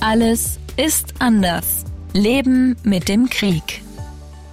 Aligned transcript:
Alles 0.00 0.58
ist 0.76 1.14
anders. 1.20 1.84
Leben 2.12 2.76
mit 2.84 3.08
dem 3.08 3.30
Krieg. 3.30 3.82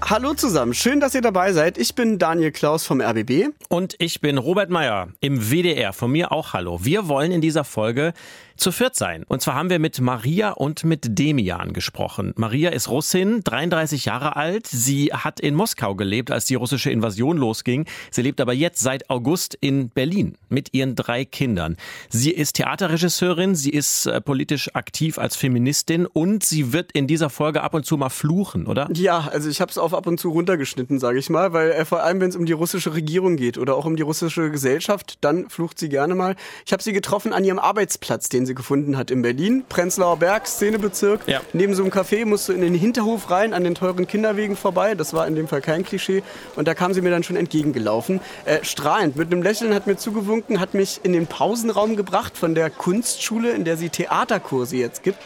Hallo 0.01 0.33
zusammen, 0.33 0.73
schön, 0.73 0.99
dass 0.99 1.15
ihr 1.15 1.21
dabei 1.21 1.53
seid. 1.53 1.77
Ich 1.77 1.95
bin 1.95 2.17
Daniel 2.17 2.51
Klaus 2.51 2.85
vom 2.85 3.01
RBB. 3.01 3.49
Und 3.67 3.95
ich 3.99 4.21
bin 4.21 4.37
Robert 4.37 4.69
Meyer 4.69 5.09
im 5.19 5.51
WDR. 5.51 5.91
Von 5.91 6.11
mir 6.11 6.31
auch 6.31 6.53
Hallo. 6.53 6.79
Wir 6.83 7.07
wollen 7.07 7.31
in 7.31 7.41
dieser 7.41 7.63
Folge 7.65 8.13
zu 8.57 8.71
viert 8.71 8.95
sein. 8.95 9.23
Und 9.27 9.41
zwar 9.41 9.55
haben 9.55 9.69
wir 9.69 9.79
mit 9.79 9.99
Maria 10.01 10.51
und 10.51 10.83
mit 10.83 11.17
Demian 11.17 11.73
gesprochen. 11.73 12.33
Maria 12.35 12.69
ist 12.69 12.89
Russin, 12.89 13.41
33 13.43 14.05
Jahre 14.05 14.35
alt. 14.35 14.67
Sie 14.67 15.13
hat 15.13 15.39
in 15.39 15.55
Moskau 15.55 15.95
gelebt, 15.95 16.31
als 16.31 16.45
die 16.45 16.55
russische 16.55 16.91
Invasion 16.91 17.37
losging. 17.37 17.85
Sie 18.11 18.21
lebt 18.21 18.41
aber 18.41 18.53
jetzt 18.53 18.79
seit 18.79 19.09
August 19.09 19.57
in 19.59 19.89
Berlin 19.89 20.37
mit 20.49 20.73
ihren 20.73 20.95
drei 20.95 21.25
Kindern. 21.25 21.77
Sie 22.09 22.31
ist 22.31 22.53
Theaterregisseurin, 22.53 23.55
sie 23.55 23.71
ist 23.71 24.05
äh, 24.05 24.21
politisch 24.21 24.73
aktiv 24.75 25.17
als 25.17 25.35
Feministin 25.35 26.05
und 26.05 26.43
sie 26.43 26.73
wird 26.73 26.91
in 26.91 27.07
dieser 27.07 27.29
Folge 27.29 27.63
ab 27.63 27.73
und 27.73 27.85
zu 27.85 27.97
mal 27.97 28.09
fluchen, 28.09 28.67
oder? 28.67 28.89
Ja, 28.93 29.27
also 29.31 29.49
ich 29.49 29.61
habe 29.61 29.71
es 29.71 29.77
auf 29.77 29.93
ab 29.93 30.07
und 30.07 30.19
zu 30.19 30.29
runtergeschnitten, 30.29 30.99
sage 30.99 31.19
ich 31.19 31.29
mal, 31.29 31.53
weil 31.53 31.71
äh, 31.71 31.85
vor 31.85 32.03
allem, 32.03 32.21
wenn 32.21 32.29
es 32.29 32.35
um 32.35 32.45
die 32.45 32.53
russische 32.53 32.93
Regierung 32.93 33.35
geht 33.35 33.57
oder 33.57 33.75
auch 33.75 33.85
um 33.85 33.95
die 33.95 34.03
russische 34.03 34.51
Gesellschaft, 34.51 35.17
dann 35.21 35.49
flucht 35.49 35.79
sie 35.79 35.89
gerne 35.89 36.15
mal. 36.15 36.35
Ich 36.65 36.73
habe 36.73 36.83
sie 36.83 36.93
getroffen 36.93 37.33
an 37.33 37.43
ihrem 37.43 37.59
Arbeitsplatz, 37.59 38.29
den 38.29 38.42
sie 38.45 38.53
sie 38.53 38.55
gefunden 38.55 38.97
hat 38.97 39.11
in 39.11 39.21
Berlin. 39.21 39.63
Prenzlauer 39.67 40.17
Berg, 40.17 40.47
Szenebezirk. 40.47 41.21
Ja. 41.27 41.41
Neben 41.53 41.73
so 41.73 41.83
einem 41.83 41.91
Café 41.91 42.25
musst 42.25 42.49
du 42.49 42.53
in 42.53 42.61
den 42.61 42.75
Hinterhof 42.75 43.29
rein, 43.29 43.53
an 43.53 43.63
den 43.63 43.75
teuren 43.75 44.07
Kinderwegen 44.07 44.55
vorbei. 44.55 44.95
Das 44.95 45.13
war 45.13 45.27
in 45.27 45.35
dem 45.35 45.47
Fall 45.47 45.61
kein 45.61 45.83
Klischee. 45.83 46.23
Und 46.55 46.67
da 46.67 46.73
kam 46.73 46.93
sie 46.93 47.01
mir 47.01 47.09
dann 47.09 47.23
schon 47.23 47.35
entgegengelaufen. 47.35 48.21
Äh, 48.45 48.59
strahlend, 48.63 49.15
mit 49.15 49.31
einem 49.31 49.41
Lächeln 49.41 49.73
hat 49.73 49.87
mir 49.87 49.97
zugewunken, 49.97 50.59
hat 50.59 50.73
mich 50.73 51.01
in 51.03 51.13
den 51.13 51.27
Pausenraum 51.27 51.95
gebracht 51.95 52.37
von 52.37 52.55
der 52.55 52.69
Kunstschule, 52.69 53.51
in 53.51 53.65
der 53.65 53.77
sie 53.77 53.89
Theaterkurse 53.89 54.77
jetzt 54.77 55.03
gibt. 55.03 55.17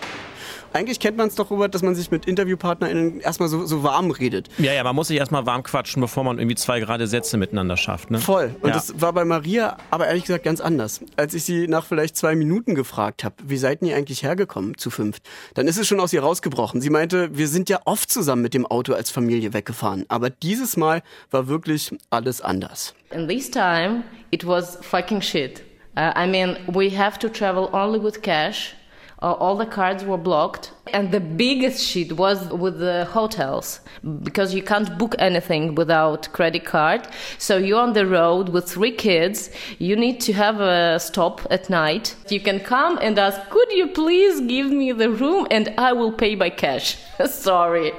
Eigentlich 0.77 0.99
kennt 0.99 1.17
man 1.17 1.27
es 1.27 1.33
doch, 1.33 1.49
Robert, 1.49 1.73
dass 1.73 1.81
man 1.81 1.95
sich 1.95 2.11
mit 2.11 2.27
InterviewpartnerInnen 2.27 3.19
erstmal 3.19 3.49
so, 3.49 3.65
so 3.65 3.81
warm 3.81 4.11
redet. 4.11 4.47
Ja, 4.59 4.73
ja, 4.73 4.83
man 4.83 4.95
muss 4.95 5.07
sich 5.07 5.17
erstmal 5.17 5.47
warm 5.47 5.63
quatschen, 5.63 6.01
bevor 6.01 6.23
man 6.23 6.37
irgendwie 6.37 6.55
zwei 6.55 6.79
gerade 6.79 7.07
Sätze 7.07 7.37
miteinander 7.37 7.77
schafft. 7.77 8.11
Ne? 8.11 8.19
Voll. 8.19 8.55
Und 8.61 8.69
ja. 8.69 8.75
das 8.75 9.01
war 9.01 9.11
bei 9.11 9.25
Maria 9.25 9.77
aber 9.89 10.05
ehrlich 10.05 10.25
gesagt 10.25 10.43
ganz 10.43 10.61
anders. 10.61 11.01
Als 11.15 11.33
ich 11.33 11.43
sie 11.45 11.67
nach 11.67 11.83
vielleicht 11.83 12.15
zwei 12.15 12.35
Minuten 12.35 12.75
gefragt 12.75 13.23
habe, 13.23 13.35
wie 13.43 13.57
seid 13.57 13.81
ihr 13.81 13.95
eigentlich 13.95 14.21
hergekommen 14.21 14.77
zu 14.77 14.91
fünft, 14.91 15.23
dann 15.55 15.67
ist 15.67 15.79
es 15.79 15.87
schon 15.87 15.99
aus 15.99 16.13
ihr 16.13 16.21
rausgebrochen. 16.21 16.79
Sie 16.79 16.91
meinte, 16.91 17.35
wir 17.35 17.47
sind 17.47 17.69
ja 17.69 17.79
oft 17.85 18.11
zusammen 18.11 18.43
mit 18.43 18.53
dem 18.53 18.67
Auto 18.67 18.93
als 18.93 19.09
Familie 19.09 19.53
weggefahren. 19.53 20.05
Aber 20.09 20.29
dieses 20.29 20.77
Mal 20.77 21.01
war 21.31 21.47
wirklich 21.47 21.89
alles 22.11 22.39
anders. 22.39 22.93
In 23.09 23.27
this 23.27 23.49
time, 23.49 24.03
it 24.29 24.45
was 24.45 24.77
fucking 24.83 25.23
shit. 25.23 25.63
Uh, 25.97 26.11
I 26.15 26.27
mean, 26.27 26.55
we 26.67 26.95
have 26.95 27.17
to 27.17 27.29
travel 27.29 27.67
only 27.73 27.99
with 27.99 28.21
cash. 28.21 28.76
Uh, 29.19 29.33
all 29.33 29.55
the 29.55 29.65
cards 29.65 30.03
were 30.03 30.17
blocked. 30.17 30.71
And 30.93 31.11
the 31.11 31.19
biggest 31.19 31.83
shit 31.83 32.13
was 32.13 32.47
with 32.49 32.79
the 32.79 33.05
hotels 33.05 33.81
because 34.23 34.53
you 34.53 34.63
can't 34.63 34.97
book 34.97 35.15
anything 35.19 35.75
without 35.75 36.31
credit 36.31 36.63
card. 36.65 37.07
So 37.37 37.57
you're 37.57 37.81
on 37.81 37.93
the 37.93 38.05
road 38.05 38.49
with 38.49 38.69
three 38.69 38.93
kids. 38.93 39.49
You 39.79 39.95
need 39.95 40.21
to 40.21 40.33
have 40.33 40.61
a 40.61 40.99
stop 40.99 41.45
at 41.49 41.69
night. 41.69 42.15
You 42.29 42.39
can 42.39 42.59
come 42.59 42.99
and 43.01 43.19
ask, 43.19 43.49
could 43.49 43.71
you 43.71 43.87
please 43.87 44.39
give 44.41 44.71
me 44.71 44.93
the 44.93 45.09
room 45.09 45.47
and 45.51 45.73
I 45.77 45.93
will 45.93 46.13
pay 46.13 46.35
by 46.35 46.49
cash. 46.51 46.97
Sorry. 47.25 47.91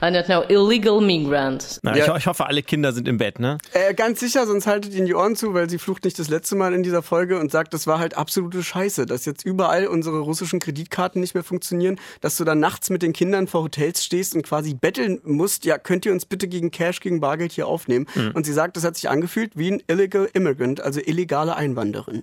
I 0.00 0.10
don't 0.10 0.28
know, 0.28 0.42
illegal 0.42 1.00
migrants. 1.00 1.80
Na, 1.82 1.96
ja. 1.96 2.06
ich, 2.06 2.16
ich, 2.18 2.26
hoffe, 2.26 2.46
alle 2.46 2.62
Kinder 2.62 2.92
sind 2.92 3.08
im 3.08 3.18
Bett, 3.18 3.40
ne? 3.40 3.58
Äh, 3.72 3.94
ganz 3.94 4.20
sicher, 4.20 4.46
sonst 4.46 4.66
haltet 4.66 4.94
ihnen 4.94 5.06
die 5.06 5.14
Ohren 5.14 5.34
zu, 5.34 5.54
weil 5.54 5.68
sie 5.68 5.78
flucht 5.78 6.04
nicht 6.04 6.18
das 6.18 6.28
letzte 6.28 6.54
Mal 6.54 6.74
in 6.74 6.82
dieser 6.82 7.02
Folge 7.02 7.38
und 7.38 7.50
sagt, 7.50 7.74
das 7.74 7.86
war 7.86 7.98
halt 7.98 8.16
absolute 8.16 8.62
Scheiße, 8.62 9.06
dass 9.06 9.24
jetzt 9.24 9.44
überall 9.44 9.86
unsere 9.86 10.17
russischen 10.20 10.60
Kreditkarten 10.60 11.20
nicht 11.20 11.34
mehr 11.34 11.44
funktionieren, 11.44 11.98
dass 12.20 12.36
du 12.36 12.44
dann 12.44 12.60
nachts 12.60 12.90
mit 12.90 13.02
den 13.02 13.12
Kindern 13.12 13.46
vor 13.46 13.62
Hotels 13.62 14.04
stehst 14.04 14.34
und 14.34 14.42
quasi 14.42 14.74
betteln 14.74 15.20
musst, 15.24 15.64
ja, 15.64 15.78
könnt 15.78 16.06
ihr 16.06 16.12
uns 16.12 16.26
bitte 16.26 16.48
gegen 16.48 16.70
Cash, 16.70 17.00
gegen 17.00 17.20
Bargeld 17.20 17.52
hier 17.52 17.66
aufnehmen? 17.66 18.06
Mhm. 18.14 18.32
Und 18.34 18.46
sie 18.46 18.52
sagt, 18.52 18.76
das 18.76 18.84
hat 18.84 18.96
sich 18.96 19.08
angefühlt 19.08 19.56
wie 19.56 19.70
ein 19.70 19.82
illegal 19.86 20.28
immigrant, 20.32 20.80
also 20.80 21.00
illegale 21.00 21.56
Einwanderin. 21.56 22.22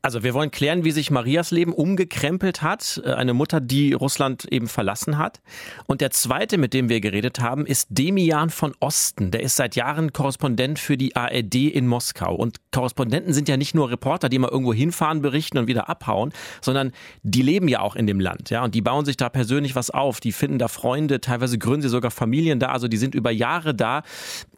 Also 0.00 0.22
wir 0.22 0.32
wollen 0.32 0.52
klären, 0.52 0.84
wie 0.84 0.92
sich 0.92 1.10
Marias 1.10 1.50
Leben 1.50 1.72
umgekrempelt 1.72 2.62
hat. 2.62 3.02
Äh, 3.04 3.14
eine 3.14 3.34
Mutter, 3.34 3.60
die 3.60 3.92
Russland 3.92 4.44
eben 4.44 4.68
verlassen 4.68 5.18
hat. 5.18 5.40
Und 5.86 6.00
der 6.00 6.12
zweite, 6.12 6.56
mit 6.56 6.72
dem 6.72 6.88
wir 6.88 7.00
geredet 7.00 7.40
haben, 7.40 7.66
ist 7.66 7.88
Demian 7.90 8.50
von 8.50 8.74
Osten. 8.78 9.32
Der 9.32 9.42
ist 9.42 9.56
seit 9.56 9.74
Jahren 9.74 10.12
Korrespondent 10.12 10.78
für 10.78 10.96
die 10.96 11.16
ARD 11.16 11.54
in 11.56 11.88
Moskau. 11.88 12.34
Und 12.34 12.58
Korrespondenten 12.70 13.32
sind 13.32 13.48
ja 13.48 13.56
nicht 13.56 13.74
nur 13.74 13.90
Reporter, 13.90 14.28
die 14.28 14.38
mal 14.38 14.50
irgendwo 14.50 14.72
hinfahren, 14.72 15.20
berichten 15.20 15.58
und 15.58 15.66
wieder 15.66 15.88
abhauen, 15.88 16.32
sondern 16.60 16.92
die 17.24 17.42
leben 17.42 17.66
ja 17.66 17.80
auch 17.80 17.96
in 17.96 18.06
dem 18.06 18.20
Land. 18.20 18.50
Ja, 18.50 18.62
und 18.62 18.76
die 18.76 18.82
bauen 18.82 19.04
sich 19.04 19.16
da 19.16 19.28
persönlich 19.28 19.74
was 19.74 19.90
auf. 19.90 20.20
Die 20.20 20.32
finden 20.32 20.58
da 20.58 20.68
Freunde, 20.68 21.20
teilweise 21.20 21.58
gründen 21.58 21.82
sie 21.82 21.88
sogar 21.88 22.12
Familien 22.12 22.60
da. 22.60 22.68
Also 22.68 22.86
die 22.86 22.98
sind 22.98 23.16
über 23.16 23.32
Jahre 23.32 23.74
da. 23.74 24.02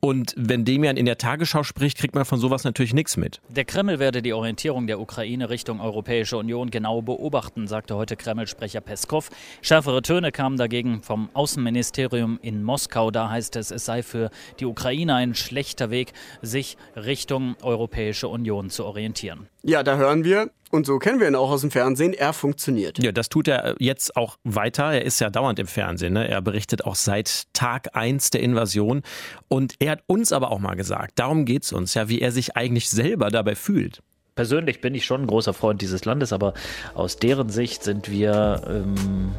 Und 0.01 0.35
wenn 0.37 0.67
Demian 0.67 0.99
in 0.99 1.07
der 1.07 1.17
Tagesschau 1.17 1.63
spricht, 1.63 1.97
kriegt 1.97 2.15
man 2.15 2.27
von 2.27 2.39
sowas 2.39 2.65
natürlich 2.65 2.93
nichts 2.93 3.17
mit. 3.17 3.41
Der 3.49 3.65
Kreml 3.65 3.99
werde 3.99 4.21
die 4.21 4.33
Orientierung 4.33 4.87
der 4.87 5.01
Ukraine 5.01 5.30
Ukraine 5.31 5.49
Richtung 5.49 5.81
Europäische 5.81 6.37
Union 6.37 6.71
genau 6.71 7.03
beobachten, 7.03 7.69
sagte 7.69 7.95
heute 7.95 8.17
Kreml-Sprecher 8.17 8.81
Peskov. 8.81 9.29
Schärfere 9.63 10.03
Töne 10.03 10.33
kamen 10.33 10.57
dagegen 10.57 11.05
vom 11.05 11.31
Außenministerium 11.35 12.41
in 12.43 12.65
Moskau. 12.65 13.13
Da 13.13 13.31
heißt 13.31 13.55
es, 13.55 13.71
es 13.71 13.85
sei 13.85 14.03
für 14.03 14.31
die 14.59 14.65
Ukraine 14.65 15.15
ein 15.15 15.37
schlechter 15.37 15.91
Weg, 15.91 16.15
sich 16.43 16.77
Richtung 16.97 17.55
Europäische 17.63 18.27
Union 18.27 18.71
zu 18.71 18.85
orientieren. 18.85 19.47
Ja, 19.63 19.85
da 19.85 19.97
hören 19.97 20.25
wir, 20.25 20.51
und 20.73 20.85
so 20.85 20.99
kennen 20.99 21.21
wir 21.21 21.29
ihn 21.29 21.37
auch 21.37 21.51
aus 21.51 21.61
dem 21.61 21.71
Fernsehen. 21.71 22.13
Er 22.13 22.33
funktioniert. 22.33 23.01
Ja, 23.01 23.13
das 23.13 23.29
tut 23.29 23.47
er 23.47 23.77
jetzt 23.79 24.17
auch 24.17 24.37
weiter. 24.43 24.93
Er 24.93 25.05
ist 25.05 25.21
ja 25.21 25.31
dauernd 25.31 25.61
im 25.61 25.69
Fernsehen. 25.69 26.15
Ne? 26.15 26.27
Er 26.27 26.41
berichtet 26.43 26.85
auch 26.85 26.97
seit 26.97 27.45
Tag 27.53 27.95
1 27.95 28.31
der 28.31 28.41
Invasion. 28.41 29.03
Und 29.47 29.75
er 29.79 29.93
hat 29.93 30.03
uns 30.09 30.33
aber 30.33 30.51
auch 30.51 30.59
mal 30.59 30.75
gesagt, 30.75 31.21
darum 31.21 31.45
geht 31.45 31.63
es 31.63 31.73
uns 31.73 31.95
ja, 31.95 32.09
wie 32.09 32.21
er 32.21 32.33
sich 32.33 32.57
eigentlich 32.57 32.91
selber 32.91 33.31
dabei 33.31 33.55
fühlt 33.55 34.03
persönlich 34.35 34.81
bin 34.81 34.95
ich 34.95 35.05
schon 35.05 35.23
ein 35.23 35.27
großer 35.27 35.53
Freund 35.53 35.83
dieses 35.83 36.05
Landes, 36.05 36.33
aber 36.33 36.55
aus 36.95 37.17
deren 37.17 37.49
Sicht 37.49 37.83
sind 37.83 38.11
wir 38.11 38.63
ähm, 38.67 39.33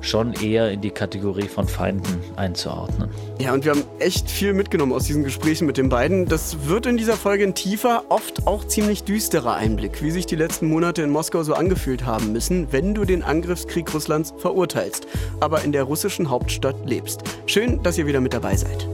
schon 0.00 0.32
eher 0.32 0.70
in 0.70 0.80
die 0.80 0.90
Kategorie 0.90 1.48
von 1.48 1.68
Feinden 1.68 2.18
einzuordnen. 2.36 3.10
Ja, 3.38 3.52
und 3.52 3.64
wir 3.64 3.72
haben 3.72 3.84
echt 3.98 4.30
viel 4.30 4.52
mitgenommen 4.52 4.92
aus 4.92 5.04
diesen 5.04 5.24
Gesprächen 5.24 5.66
mit 5.66 5.76
den 5.76 5.88
beiden. 5.88 6.26
Das 6.26 6.66
wird 6.66 6.86
in 6.86 6.96
dieser 6.96 7.16
Folge 7.16 7.44
ein 7.44 7.54
tiefer, 7.54 8.04
oft 8.08 8.46
auch 8.46 8.66
ziemlich 8.66 9.04
düsterer 9.04 9.54
Einblick, 9.54 10.02
wie 10.02 10.10
sich 10.10 10.26
die 10.26 10.36
letzten 10.36 10.68
Monate 10.68 11.02
in 11.02 11.10
Moskau 11.10 11.42
so 11.42 11.54
angefühlt 11.54 12.06
haben 12.06 12.32
müssen, 12.32 12.72
wenn 12.72 12.94
du 12.94 13.04
den 13.04 13.22
Angriffskrieg 13.22 13.92
Russlands 13.92 14.34
verurteilst, 14.38 15.06
aber 15.40 15.62
in 15.62 15.72
der 15.72 15.84
russischen 15.84 16.30
Hauptstadt 16.30 16.76
lebst. 16.86 17.22
Schön, 17.46 17.82
dass 17.82 17.98
ihr 17.98 18.06
wieder 18.06 18.20
mit 18.20 18.32
dabei 18.32 18.56
seid. 18.56 18.88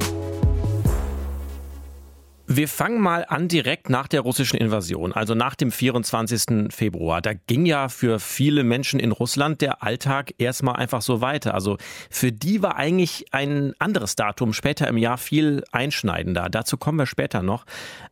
Wir 2.49 2.69
fangen 2.69 3.01
mal 3.01 3.25
an 3.29 3.49
direkt 3.49 3.91
nach 3.91 4.07
der 4.07 4.21
russischen 4.21 4.57
Invasion, 4.57 5.13
also 5.13 5.35
nach 5.35 5.57
dem 5.57 5.73
24. 5.73 6.73
Februar. 6.73 7.21
Da 7.21 7.33
ging 7.35 7.67
ja 7.67 7.89
für 7.89 8.21
viele 8.21 8.63
Menschen 8.63 9.01
in 9.01 9.11
Russland 9.11 9.61
der 9.61 9.83
Alltag 9.83 10.33
erstmal 10.39 10.77
einfach 10.77 11.03
so 11.03 11.21
weiter. 11.21 11.55
Also 11.55 11.77
für 12.09 12.31
die 12.31 12.63
war 12.63 12.77
eigentlich 12.77 13.27
ein 13.33 13.75
anderes 13.81 14.15
Datum 14.15 14.53
später 14.53 14.87
im 14.87 14.97
Jahr 14.97 15.19
viel 15.19 15.65
einschneidender. 15.73 16.49
Dazu 16.49 16.77
kommen 16.77 16.99
wir 17.01 17.07
später 17.07 17.43
noch. 17.43 17.67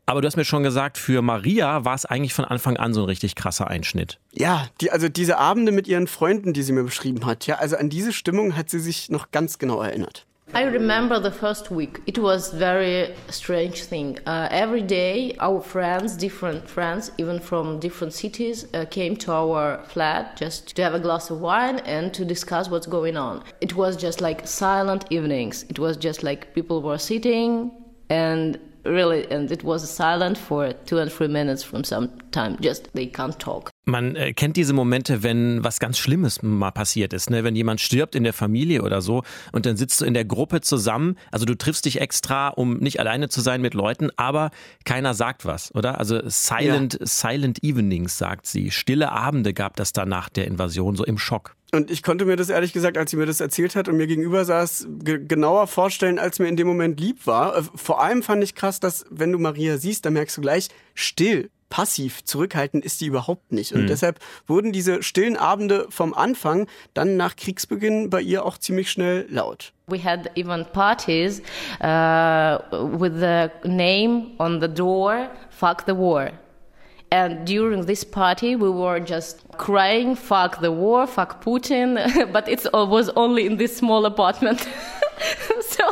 Aber 0.05 0.21
du 0.21 0.27
hast 0.27 0.37
mir 0.37 0.45
schon 0.45 0.65
gesagt, 0.65 0.99
für 0.99 1.23
Maria 1.23 1.85
war 1.85 1.95
es 1.95 2.05
eigentlich 2.05 2.35
von 2.35 2.45
Anfang 2.45 2.77
an 2.77 2.93
so 2.93 3.03
ein 3.03 3.07
richtig 3.07 3.37
krasser 3.37 3.69
Einschnitt. 3.69 4.19
Ja, 4.33 4.67
die, 4.81 4.91
also 4.91 5.09
diese 5.09 5.39
Abende 5.39 5.71
mit 5.71 5.87
ihren 5.87 6.09
Freunden, 6.09 6.53
die 6.53 6.65
sie 6.65 6.73
mir 6.73 6.83
beschrieben 6.83 7.25
hat, 7.25 7.47
ja, 7.47 7.59
also 7.59 7.77
an 7.77 7.89
diese 7.89 8.13
Stimmung 8.13 8.57
hat 8.57 8.69
sie 8.69 8.81
sich 8.81 9.11
noch 9.11 9.31
ganz 9.31 9.61
genau 9.61 9.81
erinnert. 9.81 10.27
I 10.55 10.63
remember 10.63 11.19
the 11.19 11.33
first 11.33 11.73
week. 11.73 12.01
It 12.07 12.17
was 12.17 12.53
very 12.53 13.13
strange 13.29 13.83
thing. 13.83 14.21
Uh, 14.25 14.47
every 14.53 14.83
day, 14.83 15.37
our 15.41 15.61
friends, 15.61 16.17
different 16.17 16.69
friends, 16.69 17.11
even 17.19 17.41
from 17.41 17.81
different 17.81 18.13
cities, 18.13 18.67
uh, 18.73 18.85
came 18.85 19.17
to 19.17 19.33
our 19.33 19.83
flat 19.89 20.37
just 20.37 20.77
to 20.77 20.83
have 20.83 20.95
a 20.95 21.01
glass 21.01 21.29
of 21.31 21.41
wine 21.41 21.81
and 21.81 22.15
to 22.15 22.25
discuss 22.25 22.69
what's 22.69 22.87
going 22.87 23.17
on. 23.17 23.43
It 23.61 23.75
was 23.75 23.97
just 23.97 24.21
like 24.21 24.47
silent 24.47 25.07
evenings. 25.11 25.65
It 25.69 25.81
was 25.81 25.97
just 25.97 26.23
like 26.23 26.55
people 26.55 26.83
were 26.83 26.99
sitting 26.99 27.73
and 28.09 28.57
really, 28.85 29.29
and 29.33 29.51
it 29.51 29.65
was 29.65 29.91
silent 29.91 30.39
for 30.39 30.73
two 30.73 30.99
and 30.99 31.11
three 31.11 31.27
minutes 31.27 31.65
from 31.65 31.83
some 31.83 32.17
time. 32.31 32.59
Just 32.61 32.93
they 32.95 33.07
can't 33.07 33.37
talk. 33.41 33.74
Man 33.85 34.17
äh, 34.17 34.33
kennt 34.33 34.57
diese 34.57 34.73
Momente, 34.73 35.23
wenn 35.23 35.63
was 35.63 35.79
ganz 35.79 35.99
Schlimmes 35.99 36.43
mal 36.43 36.71
passiert 36.71 37.13
ist, 37.13 37.31
ne? 37.31 37.45
wenn 37.45 37.55
jemand 37.55 37.81
stirbt 37.81 38.15
in 38.15 38.25
der 38.25 38.33
Familie 38.33 38.83
oder 38.83 39.03
so 39.03 39.23
und 39.53 39.67
dann 39.67 39.77
sitzt 39.77 40.01
du 40.01 40.05
in 40.05 40.15
der 40.15 40.25
Gruppe 40.25 40.61
zusammen, 40.61 41.17
also 41.31 41.45
du 41.45 41.55
triffst 41.55 41.85
dich 41.85 42.01
extra, 42.01 42.49
um 42.49 42.79
nicht 42.79 43.01
alleine 43.01 43.29
zu 43.29 43.41
sein 43.41 43.61
mit 43.61 43.75
Leuten, 43.75 44.11
aber 44.17 44.51
keiner 44.85 45.15
sagt 45.15 45.45
was, 45.45 45.75
oder? 45.75 45.99
Also 45.99 46.21
silent, 46.27 46.99
ja. 47.01 47.07
silent 47.07 47.63
evenings, 47.63 48.17
sagt 48.17 48.47
sie. 48.47 48.71
Stille 48.71 49.13
Abende 49.13 49.53
gab 49.53 49.77
das 49.77 49.93
da 49.93 50.07
nach 50.07 50.29
der 50.29 50.47
Invasion, 50.47 50.97
so 50.97 51.05
im 51.05 51.19
Schock. 51.19 51.55
Und 51.75 51.91
ich 51.91 52.05
konnte 52.05 52.25
mir 52.25 52.37
das 52.37 52.51
ehrlich 52.51 52.73
gesagt, 52.73 52.97
als 52.97 53.11
sie 53.11 53.17
mir 53.17 53.27
das 53.27 53.41
erzählt 53.41 53.75
hat 53.75 53.89
und 53.89 53.97
mir 53.97 54.07
gegenüber 54.07 54.45
saß, 54.45 54.87
genauer 55.03 55.67
vorstellen, 55.67 56.21
als 56.21 56.39
mir 56.39 56.47
in 56.47 56.57
dem 56.57 56.69
Moment 56.69 57.01
lieb 57.01 57.27
war. 57.27 57.57
Äh, 57.59 57.63
vor 57.75 58.01
allem 58.01 58.23
fand 58.23 58.45
ich 58.45 58.55
krass, 58.55 58.79
dass 58.79 59.05
wenn 59.11 59.33
du 59.33 59.39
Maria 59.39 59.77
siehst, 59.77 60.07
dann 60.07 60.13
merkst 60.13 60.37
du 60.37 60.41
gleich, 60.41 60.69
still 60.95 61.51
passiv, 61.71 62.25
zurückhaltend 62.25 62.85
ist 62.85 63.01
die 63.01 63.07
überhaupt 63.07 63.53
nicht. 63.53 63.73
Und 63.73 63.83
Mhm. 63.83 63.87
deshalb 63.89 64.19
wurden 64.47 64.73
diese 64.73 65.03
stillen 65.03 65.37
Abende 65.37 65.87
vom 65.91 66.15
Anfang 66.15 66.67
dann 66.95 67.17
nach 67.17 67.37
Kriegsbeginn 67.37 68.11
bei 68.11 68.21
ihr 68.21 68.45
auch 68.45 68.59
ziemlich 68.59 68.91
schnell 68.91 69.27
laut. 69.29 69.73
We 69.89 70.03
had 70.03 70.31
even 70.37 70.65
parties 70.73 71.41
uh, 71.81 72.59
with 72.99 73.13
the 73.21 73.49
name 73.69 74.33
on 74.39 74.61
the 74.61 74.69
door, 74.69 75.29
fuck 75.51 75.85
the 75.87 75.95
war. 75.97 76.31
And 77.11 77.47
during 77.49 77.87
this 77.87 78.05
party, 78.05 78.57
we 78.57 78.69
were 78.73 78.99
just 78.99 79.45
crying, 79.59 80.17
fuck 80.17 80.59
the 80.61 80.71
war, 80.71 81.07
fuck 81.07 81.41
Putin, 81.45 81.97
but 82.33 82.49
it 82.49 82.65
was 82.73 83.15
only 83.17 83.47
in 83.47 83.57
this 83.59 83.77
small 83.77 84.05
apartment. 84.07 84.61
so 85.61 85.85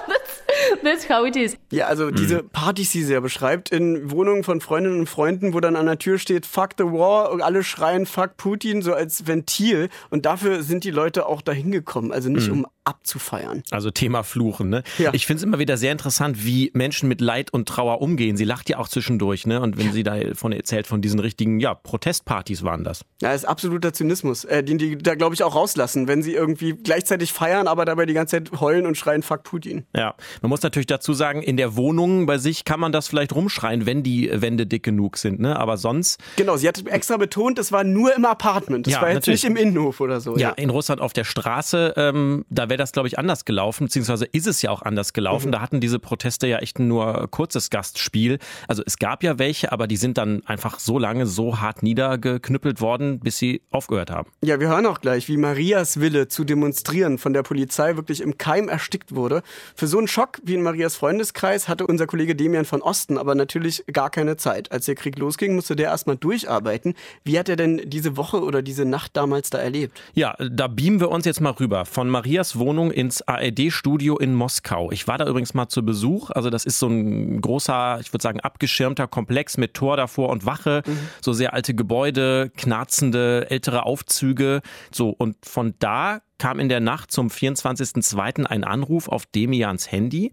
that's, 0.83 1.09
how 1.09 1.27
it 1.27 1.37
is. 1.37 1.57
Ja, 1.71 1.87
also 1.87 2.11
diese 2.11 2.43
Partys, 2.43 2.91
die 2.93 3.03
sie 3.03 3.13
ja 3.13 3.21
beschreibt, 3.21 3.71
in 3.71 4.11
Wohnungen 4.11 4.45
von 4.45 4.61
Freundinnen 4.61 5.01
und 5.01 5.09
Freunden, 5.09 5.55
wo 5.55 5.61
dann 5.61 5.77
an 5.77 5.87
der 5.87 5.99
Tür 5.99 6.19
steht, 6.19 6.47
fuck 6.47 6.71
the 6.79 6.85
war, 6.85 7.31
und 7.31 7.43
alle 7.43 7.65
schreien, 7.65 8.07
fuck 8.07 8.37
Putin, 8.37 8.83
so 8.83 8.95
als 8.95 9.27
Ventil. 9.27 9.89
Und 10.11 10.27
dafür 10.27 10.63
sind 10.63 10.85
die 10.85 10.91
Leute 10.91 11.27
auch 11.27 11.43
dahin 11.43 11.71
gekommen. 11.71 12.13
Also 12.13 12.29
nicht 12.29 12.51
um 12.51 12.67
abzufeiern. 12.85 13.63
Also 13.71 13.91
Thema 13.91 14.23
Fluchen, 14.23 14.69
ne? 14.69 14.83
Ja. 14.99 15.11
Ich 15.15 15.27
finde 15.27 15.39
es 15.39 15.43
immer 15.45 15.59
wieder 15.59 15.77
sehr 15.77 15.93
interessant, 15.93 16.45
wie 16.45 16.71
Menschen 16.75 17.09
mit 17.09 17.21
Leid 17.21 17.53
und 17.53 17.69
Trauer 17.69 18.01
umgehen. 18.03 18.37
Sie 18.37 18.45
lacht 18.45 18.69
ja 18.69 18.79
auch 18.79 18.89
zwischendurch, 18.89 19.47
ne? 19.47 19.61
Und 19.61 19.79
wenn 19.79 19.93
sie 19.93 20.03
da 20.03 20.17
von 20.35 20.53
erzählt, 20.53 20.87
von 20.87 21.01
diesen 21.03 21.19
richtigen, 21.21 21.61
ja, 21.61 21.75
Protestpartys 21.75 22.63
waren 22.63 22.85
das. 22.85 23.05
Ja, 23.21 23.33
ist 23.33 23.45
absoluter 23.45 23.93
Zynismus, 23.93 24.45
äh, 24.45 24.63
den 24.65 24.79
die 24.79 24.99
da, 24.99 25.15
glaube 25.15 25.35
ich, 25.35 25.43
auch 25.43 25.55
rauslassen, 25.55 26.09
wenn 26.09 26.23
sie 26.23 26.35
irgendwie 26.35 26.73
gleichzeitig 26.73 27.33
feiern, 27.33 27.67
aber 27.69 27.85
dabei 27.85 28.07
die 28.07 28.15
ganze 28.15 28.37
Zeit 28.43 28.61
heulen 28.61 28.87
und 28.87 28.97
schreien, 28.97 29.23
fuck 29.23 29.43
Putin. 29.45 29.85
Ja, 29.97 30.15
man 30.41 30.49
muss 30.49 30.63
natürlich 30.63 30.87
dazu 30.87 31.13
sagen, 31.13 31.43
in 31.43 31.57
der 31.57 31.77
Wohnung 31.77 32.27
bei 32.27 32.39
sich 32.39 32.65
kann 32.65 32.81
man 32.81 32.93
das 32.93 33.09
vielleicht 33.09 33.35
rumschreien, 33.35 33.87
wenn 33.87 34.03
die 34.03 34.31
Wände 34.33 34.67
dick 34.67 34.83
genug 34.83 35.17
sind, 35.19 35.41
ne? 35.41 35.59
Aber 35.59 35.77
sonst, 35.77 36.21
Genau, 36.37 36.57
sie 36.57 36.69
hat 36.69 36.85
extra 36.87 37.17
betont, 37.17 37.59
das 37.59 37.73
war 37.73 37.85
nur 37.85 38.15
im 38.17 38.25
Apartment. 38.25 38.87
Das 38.87 38.95
Ja, 38.95 39.03
war 39.03 39.09
jetzt 39.09 39.27
natürlich. 39.27 39.43
nicht 39.45 39.51
im 39.51 39.57
Innenhof 39.57 40.01
oder 40.01 40.21
so. 40.21 40.37
ja, 40.37 40.51
in 40.51 40.71
Russland 40.71 41.01
auf 41.01 41.13
der 41.13 41.25
Straße, 41.25 41.95
ähm, 41.97 42.45
da 42.51 42.69
wäre 42.73 42.79
das, 42.79 42.93
glaube 42.93 43.07
ich, 43.07 43.19
anders 43.19 43.45
gelaufen, 43.45 43.85
beziehungsweise 43.85 44.25
ist 44.25 44.47
es 44.47 44.63
ja 44.63 44.71
auch 44.71 44.81
anders 44.81 45.13
gelaufen. 45.13 45.53
Da 45.53 45.61
hatten 45.61 45.81
diese 45.81 45.99
Proteste 45.99 46.47
ja 46.47 46.59
echt 46.59 46.79
nur 46.79 47.29
kurzes 47.31 47.69
Gastspiel. 47.69 48.39
Also 48.67 48.83
es 48.87 48.97
gab 48.99 49.23
ja 49.23 49.39
welche, 49.39 49.73
aber 49.73 49.87
die 49.87 49.99
sind 49.99 50.17
dann 50.17 50.43
einfach 50.47 50.79
so 50.79 50.99
lange, 50.99 51.27
so 51.27 51.61
hart 51.61 51.83
niedergeknüppelt 51.83 52.81
worden, 52.81 53.21
bis 53.21 53.37
sie 53.37 53.61
aufgehört 53.71 54.11
haben. 54.11 54.31
Ja, 54.43 54.59
wir 54.59 54.69
hören 54.69 54.87
auch 54.87 55.03
gleich, 55.03 55.29
wie 55.29 55.37
Marias 55.37 56.01
Wille 56.01 56.29
zu 56.29 56.45
demonstrieren 56.45 57.19
von 57.19 57.35
der 57.35 57.43
Polizei 57.43 57.97
wirklich 57.97 58.23
im 58.23 58.39
Keim 58.39 58.71
erstickt 58.71 59.15
wurde. 59.15 59.43
Für 59.75 59.87
so 59.87 59.99
einen 59.99 60.09
Schock 60.09 60.39
wie 60.43 60.55
in 60.55 60.63
Marias 60.63 60.97
Freundeskreis 60.97 61.69
hatte 61.69 61.87
unser 61.87 62.07
Kollege 62.07 62.35
Demian 62.35 62.65
von 62.65 62.81
Osten 62.81 63.19
aber 63.19 63.35
natürlich 63.35 63.85
gar 63.93 64.09
keine 64.09 64.39
Zeit. 64.39 64.73
Als 64.73 64.87
der 64.87 64.95
Krieg 64.95 65.19
losging, 65.19 65.55
musste 65.55 65.77
der 65.77 65.89
erstmal 65.89 66.17
durcharbeiten. 66.17 66.95
Wie 67.23 67.39
hat 67.39 67.51
er 67.51 67.57
denn 67.57 67.83
diese 67.85 68.17
Woche 68.17 68.43
oder 68.43 68.63
diese 68.63 68.87
Nacht 68.87 69.15
damals 69.15 69.51
da 69.51 69.59
erlebt? 69.59 70.01
Ja, 70.15 70.35
da 70.39 70.69
beamen 70.69 71.01
wir 71.01 71.11
uns 71.11 71.27
jetzt 71.27 71.43
mal 71.43 71.51
rüber 71.51 71.85
von 71.85 72.09
Marias 72.09 72.59
Wohnung 72.63 72.93
ins 72.93 73.23
ARD-Studio 73.23 74.17
in 74.19 74.35
Moskau. 74.35 74.93
Ich 74.93 75.09
war 75.09 75.19
da 75.19 75.27
übrigens 75.27 75.53
mal 75.53 75.69
zu 75.69 75.85
Besuch. 75.85 76.31
Also 76.31 76.49
das 76.49 76.65
ist 76.65 76.79
so 76.79 76.87
ein 76.87 77.41
großer, 77.41 77.99
ich 78.01 78.13
würde 78.13 78.23
sagen, 78.23 78.39
abgeschirmter 78.39 79.09
Komplex 79.09 79.59
mit 79.59 79.75
Tor 79.75 79.97
davor 79.97 80.29
und 80.29 80.47
Wache. 80.47 80.85
So 81.21 81.33
sehr 81.33 81.53
alte 81.55 81.75
Gebäude, 81.75 82.53
knarzende 82.57 83.51
ältere 83.51 83.85
Aufzüge. 83.85 84.63
So 84.93 85.11
und 85.11 85.37
von 85.45 85.75
da 85.81 86.21
kam 86.39 86.61
in 86.61 86.69
der 86.69 86.81
Nacht 86.81 87.11
zum 87.11 87.29
24.02. 87.29 88.47
ein 88.47 88.63
Anruf 88.63 89.09
auf 89.09 89.27
Demians 89.27 89.91
Handy. 89.91 90.31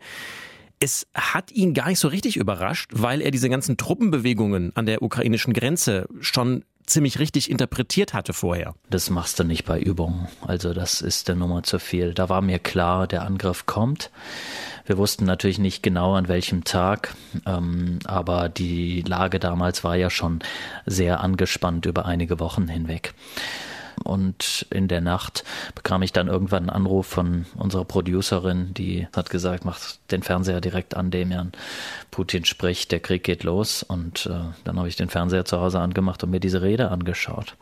Es 0.80 1.08
hat 1.16 1.52
ihn 1.52 1.74
gar 1.74 1.90
nicht 1.90 2.00
so 2.00 2.08
richtig 2.08 2.38
überrascht, 2.38 2.92
weil 2.94 3.22
er 3.22 3.32
diese 3.32 3.50
ganzen 3.50 3.76
Truppenbewegungen 3.76 4.72
an 4.76 4.86
der 4.86 5.02
ukrainischen 5.02 5.54
Grenze 5.54 6.08
schon 6.22 6.64
ziemlich 6.90 7.20
richtig 7.20 7.50
interpretiert 7.50 8.14
hatte 8.14 8.34
vorher. 8.34 8.76
Das 8.90 9.10
machst 9.10 9.40
du 9.40 9.44
nicht 9.44 9.66
bei 9.66 9.80
Übungen. 9.80 10.28
Also 10.46 10.74
das 10.74 11.02
ist 11.02 11.28
der 11.28 11.36
Nummer 11.36 11.64
zu 11.64 11.80
viel. 11.80 12.14
Da 12.14 12.30
war 12.30 12.42
mir 12.42 12.60
klar, 12.60 13.08
der 13.08 13.24
Angriff 13.24 13.66
kommt. 13.66 14.12
Wir 14.86 14.98
wussten 14.98 15.26
natürlich 15.26 15.60
nicht 15.60 15.84
genau 15.84 16.16
an 16.16 16.28
welchem 16.28 16.64
Tag, 16.64 17.16
ähm, 17.46 18.00
aber 18.06 18.50
die 18.50 19.02
Lage 19.04 19.40
damals 19.40 19.84
war 19.84 19.96
ja 19.96 20.10
schon 20.10 20.40
sehr 20.88 21.22
angespannt 21.22 21.86
über 21.86 22.06
einige 22.06 22.40
Wochen 22.40 22.68
hinweg. 22.68 23.14
Und 24.02 24.66
in 24.70 24.88
der 24.88 25.02
Nacht 25.02 25.44
bekam 25.76 26.02
ich 26.02 26.12
dann 26.12 26.28
irgendwann 26.28 26.64
einen 26.64 26.70
Anruf 26.70 27.08
von 27.08 27.46
unserer 27.56 27.86
Producerin, 27.86 28.74
die 28.74 29.08
hat 29.16 29.30
gesagt, 29.30 29.66
mach 29.66 29.80
den 30.12 30.24
Fernseher 30.24 30.62
direkt 30.62 30.96
an, 30.96 31.12
Demian. 31.12 31.52
Putin 32.12 32.46
spricht, 32.46 32.92
der 32.92 33.00
Krieg 33.00 33.24
geht 33.24 33.44
los. 33.44 33.84
Und 33.84 34.26
äh, 34.26 34.54
dann 34.64 34.78
habe 34.78 34.88
ich 34.88 34.96
den 34.96 35.10
Fernseher 35.10 35.46
zu 35.46 35.60
Hause 35.60 35.80
angemacht 35.80 36.24
und 36.24 36.32
mir 36.32 36.40
diese 36.40 36.62
Rede 36.62 36.92
angeschaut. 36.92 37.56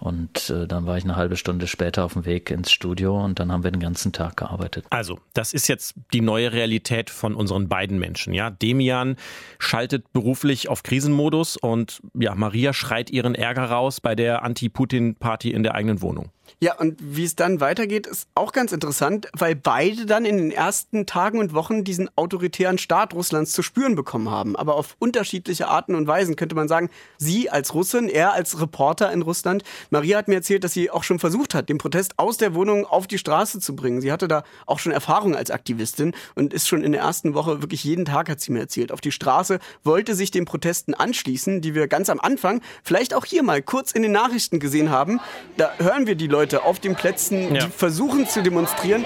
Und 0.00 0.50
äh, 0.50 0.66
dann 0.66 0.86
war 0.86 0.96
ich 0.96 1.04
eine 1.04 1.16
halbe 1.16 1.36
Stunde 1.36 1.66
später 1.66 2.04
auf 2.04 2.12
dem 2.12 2.24
Weg 2.24 2.50
ins 2.50 2.70
Studio 2.70 3.22
und 3.24 3.38
dann 3.40 3.50
haben 3.50 3.64
wir 3.64 3.70
den 3.70 3.80
ganzen 3.80 4.12
Tag 4.12 4.36
gearbeitet. 4.36 4.86
Also, 4.90 5.18
das 5.34 5.52
ist 5.52 5.68
jetzt 5.68 5.94
die 6.12 6.20
neue 6.20 6.52
Realität 6.52 7.10
von 7.10 7.34
unseren 7.34 7.68
beiden 7.68 7.98
Menschen. 7.98 8.32
Ja, 8.32 8.50
Demian 8.50 9.16
schaltet 9.58 10.12
beruflich 10.12 10.68
auf 10.68 10.82
Krisenmodus 10.82 11.56
und 11.56 12.00
ja, 12.14 12.34
Maria 12.34 12.72
schreit 12.72 13.10
ihren 13.10 13.34
Ärger 13.34 13.64
raus 13.64 14.00
bei 14.00 14.14
der 14.14 14.42
Anti-Putin-Party 14.44 15.50
in 15.50 15.62
der 15.62 15.74
eigenen 15.74 16.00
Wohnung. 16.00 16.30
Ja, 16.60 16.74
und 16.76 16.98
wie 17.00 17.24
es 17.24 17.36
dann 17.36 17.60
weitergeht, 17.60 18.06
ist 18.06 18.28
auch 18.34 18.52
ganz 18.52 18.72
interessant, 18.72 19.28
weil 19.36 19.54
beide 19.54 20.06
dann 20.06 20.24
in 20.24 20.36
den 20.36 20.50
ersten 20.50 21.06
Tagen 21.06 21.38
und 21.38 21.54
Wochen 21.54 21.84
diesen 21.84 22.10
autoritären 22.16 22.78
Staat 22.78 23.14
Russlands 23.14 23.52
zu 23.52 23.62
spüren 23.62 23.94
bekommen 23.94 24.30
haben. 24.30 24.56
Aber 24.56 24.74
auf 24.74 24.96
unterschiedliche 24.98 25.68
Arten 25.68 25.94
und 25.94 26.06
Weisen 26.06 26.36
könnte 26.36 26.54
man 26.54 26.68
sagen, 26.68 26.90
sie 27.16 27.50
als 27.50 27.74
Russin, 27.74 28.08
er 28.08 28.32
als 28.32 28.60
Reporter 28.60 29.12
in 29.12 29.22
Russland. 29.22 29.62
Maria 29.90 30.18
hat 30.18 30.28
mir 30.28 30.36
erzählt, 30.36 30.64
dass 30.64 30.72
sie 30.72 30.90
auch 30.90 31.04
schon 31.04 31.18
versucht 31.18 31.54
hat, 31.54 31.68
den 31.68 31.78
Protest 31.78 32.18
aus 32.18 32.36
der 32.36 32.54
Wohnung 32.54 32.84
auf 32.84 33.06
die 33.06 33.18
Straße 33.18 33.60
zu 33.60 33.76
bringen. 33.76 34.00
Sie 34.00 34.12
hatte 34.12 34.28
da 34.28 34.42
auch 34.66 34.78
schon 34.78 34.92
Erfahrung 34.92 35.36
als 35.36 35.50
Aktivistin 35.50 36.12
und 36.34 36.54
ist 36.54 36.68
schon 36.68 36.82
in 36.82 36.92
der 36.92 37.02
ersten 37.02 37.34
Woche 37.34 37.62
wirklich 37.62 37.84
jeden 37.84 38.04
Tag, 38.04 38.28
hat 38.28 38.40
sie 38.40 38.52
mir 38.52 38.60
erzählt, 38.60 38.92
auf 38.92 39.00
die 39.00 39.12
Straße, 39.12 39.58
wollte 39.84 40.14
sich 40.14 40.30
den 40.30 40.44
Protesten 40.44 40.94
anschließen, 40.94 41.60
die 41.60 41.74
wir 41.74 41.88
ganz 41.88 42.10
am 42.10 42.20
Anfang, 42.20 42.60
vielleicht 42.82 43.14
auch 43.14 43.24
hier 43.24 43.42
mal 43.42 43.62
kurz 43.62 43.92
in 43.92 44.02
den 44.02 44.12
Nachrichten 44.12 44.60
gesehen 44.60 44.90
haben. 44.90 45.20
Da 45.56 45.70
hören 45.78 46.06
wir 46.06 46.14
die 46.14 46.26
Leute 46.26 46.37
auf 46.64 46.78
den 46.80 46.94
Plätzen, 46.94 47.54
Ja. 47.54 47.64
die 47.66 47.70
versuchen 47.70 48.26
zu 48.26 48.42
demonstrieren. 48.42 49.04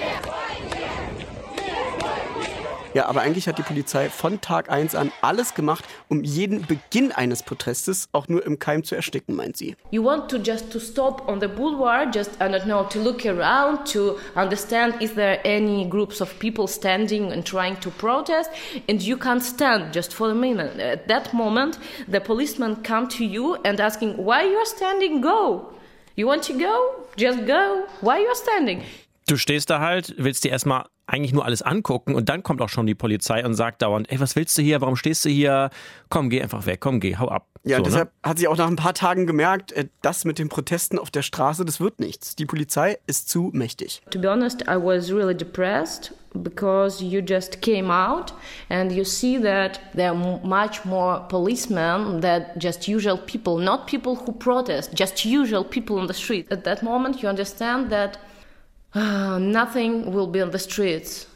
Ja, 2.94 3.06
aber 3.06 3.22
eigentlich 3.22 3.48
hat 3.48 3.56
die 3.56 3.62
Polizei 3.62 4.10
von 4.10 4.42
Tag 4.42 4.70
1 4.70 4.94
an 4.94 5.12
alles 5.22 5.54
gemacht, 5.54 5.82
um 6.10 6.22
jeden 6.24 6.66
Beginn 6.66 7.10
eines 7.10 7.42
Protestes 7.42 8.10
auch 8.12 8.28
nur 8.28 8.44
im 8.44 8.58
Keim 8.58 8.84
zu 8.84 8.94
ersticken, 8.94 9.34
meint 9.34 9.56
sie. 9.56 9.76
You 9.90 10.04
want 10.04 10.30
to 10.30 10.36
just 10.36 10.70
to 10.72 10.78
stop 10.78 11.26
on 11.26 11.40
the 11.40 11.46
boulevard, 11.48 12.14
just 12.14 12.32
I 12.38 12.48
don't 12.52 12.64
know, 12.64 12.82
to 12.84 12.98
look 13.00 13.24
around, 13.24 13.90
to 13.94 14.18
understand 14.36 15.00
is 15.00 15.14
there 15.14 15.38
any 15.42 15.86
groups 15.88 16.20
of 16.20 16.38
people 16.38 16.68
standing 16.68 17.32
and 17.32 17.46
trying 17.46 17.80
to 17.80 17.88
protest, 17.88 18.50
and 18.86 19.00
you 19.00 19.16
can't 19.16 19.42
stand 19.42 19.94
just 19.94 20.12
for 20.12 20.30
a 20.30 20.34
minute. 20.34 20.78
At 20.78 21.08
that 21.08 21.32
moment, 21.32 21.78
the 22.06 22.20
policemen 22.20 22.82
come 22.82 23.08
to 23.16 23.24
you 23.24 23.56
and 23.64 23.80
asking 23.80 24.18
why 24.22 24.42
you're 24.42 24.66
standing. 24.66 25.22
Go. 25.22 25.72
You 26.14 26.26
want 26.26 26.42
to 26.42 26.52
go? 26.52 27.01
Just 27.16 27.46
go. 27.46 27.84
Why 28.00 28.22
you're 28.22 28.34
standing? 28.34 28.82
Du 29.28 29.36
stehst 29.36 29.70
da 29.70 29.80
halt, 29.80 30.14
willst 30.18 30.44
dir 30.44 30.50
erstmal 30.50 30.86
eigentlich 31.12 31.32
nur 31.32 31.44
alles 31.44 31.62
angucken 31.62 32.14
und 32.14 32.28
dann 32.28 32.42
kommt 32.42 32.62
auch 32.62 32.70
schon 32.70 32.86
die 32.86 32.94
Polizei 32.94 33.44
und 33.44 33.54
sagt 33.54 33.82
dauernd, 33.82 34.10
ey, 34.10 34.18
was 34.18 34.34
willst 34.34 34.56
du 34.56 34.62
hier? 34.62 34.80
Warum 34.80 34.96
stehst 34.96 35.24
du 35.24 35.28
hier? 35.28 35.70
Komm, 36.08 36.30
geh 36.30 36.40
einfach 36.42 36.64
weg, 36.66 36.80
komm, 36.80 37.00
geh, 37.00 37.16
hau 37.16 37.28
ab. 37.28 37.46
Ja, 37.64 37.76
So, 37.76 37.82
ne? 37.82 37.88
deshalb 37.90 38.10
hat 38.22 38.38
sie 38.38 38.48
auch 38.48 38.56
nach 38.56 38.66
ein 38.66 38.76
paar 38.76 38.94
Tagen 38.94 39.26
gemerkt, 39.26 39.72
äh, 39.72 39.88
das 40.00 40.24
mit 40.24 40.38
den 40.38 40.48
Protesten 40.48 40.98
auf 40.98 41.10
der 41.10 41.22
Straße, 41.22 41.64
das 41.64 41.80
wird 41.80 42.00
nichts. 42.00 42.34
Die 42.34 42.46
Polizei 42.46 42.98
ist 43.06 43.28
zu 43.28 43.50
mächtig. 43.52 44.00
To 44.10 44.18
be 44.18 44.28
honest, 44.30 44.62
I 44.62 44.76
was 44.76 45.12
really 45.12 45.36
depressed 45.36 46.12
because 46.34 47.04
you 47.04 47.20
just 47.20 47.60
came 47.60 47.92
out 47.92 48.32
and 48.70 48.90
you 48.90 49.04
see 49.04 49.38
that 49.38 49.80
there 49.94 50.08
are 50.10 50.38
much 50.42 50.84
more 50.84 51.26
policemen 51.28 52.22
than 52.22 52.46
just 52.58 52.88
usual 52.88 53.18
people, 53.18 53.62
not 53.62 53.86
people 53.86 54.16
who 54.16 54.32
protest, 54.32 54.92
just 54.98 55.24
usual 55.26 55.62
people 55.62 55.98
on 55.98 56.08
the 56.08 56.14
street. 56.14 56.50
At 56.50 56.64
that 56.64 56.82
moment, 56.82 57.22
you 57.22 57.28
understand 57.28 57.90
that 57.90 58.18
nothing 58.94 60.12
will 60.12 60.26
be 60.26 60.40
on 60.40 60.50
the 60.50 60.58
streets 60.58 61.26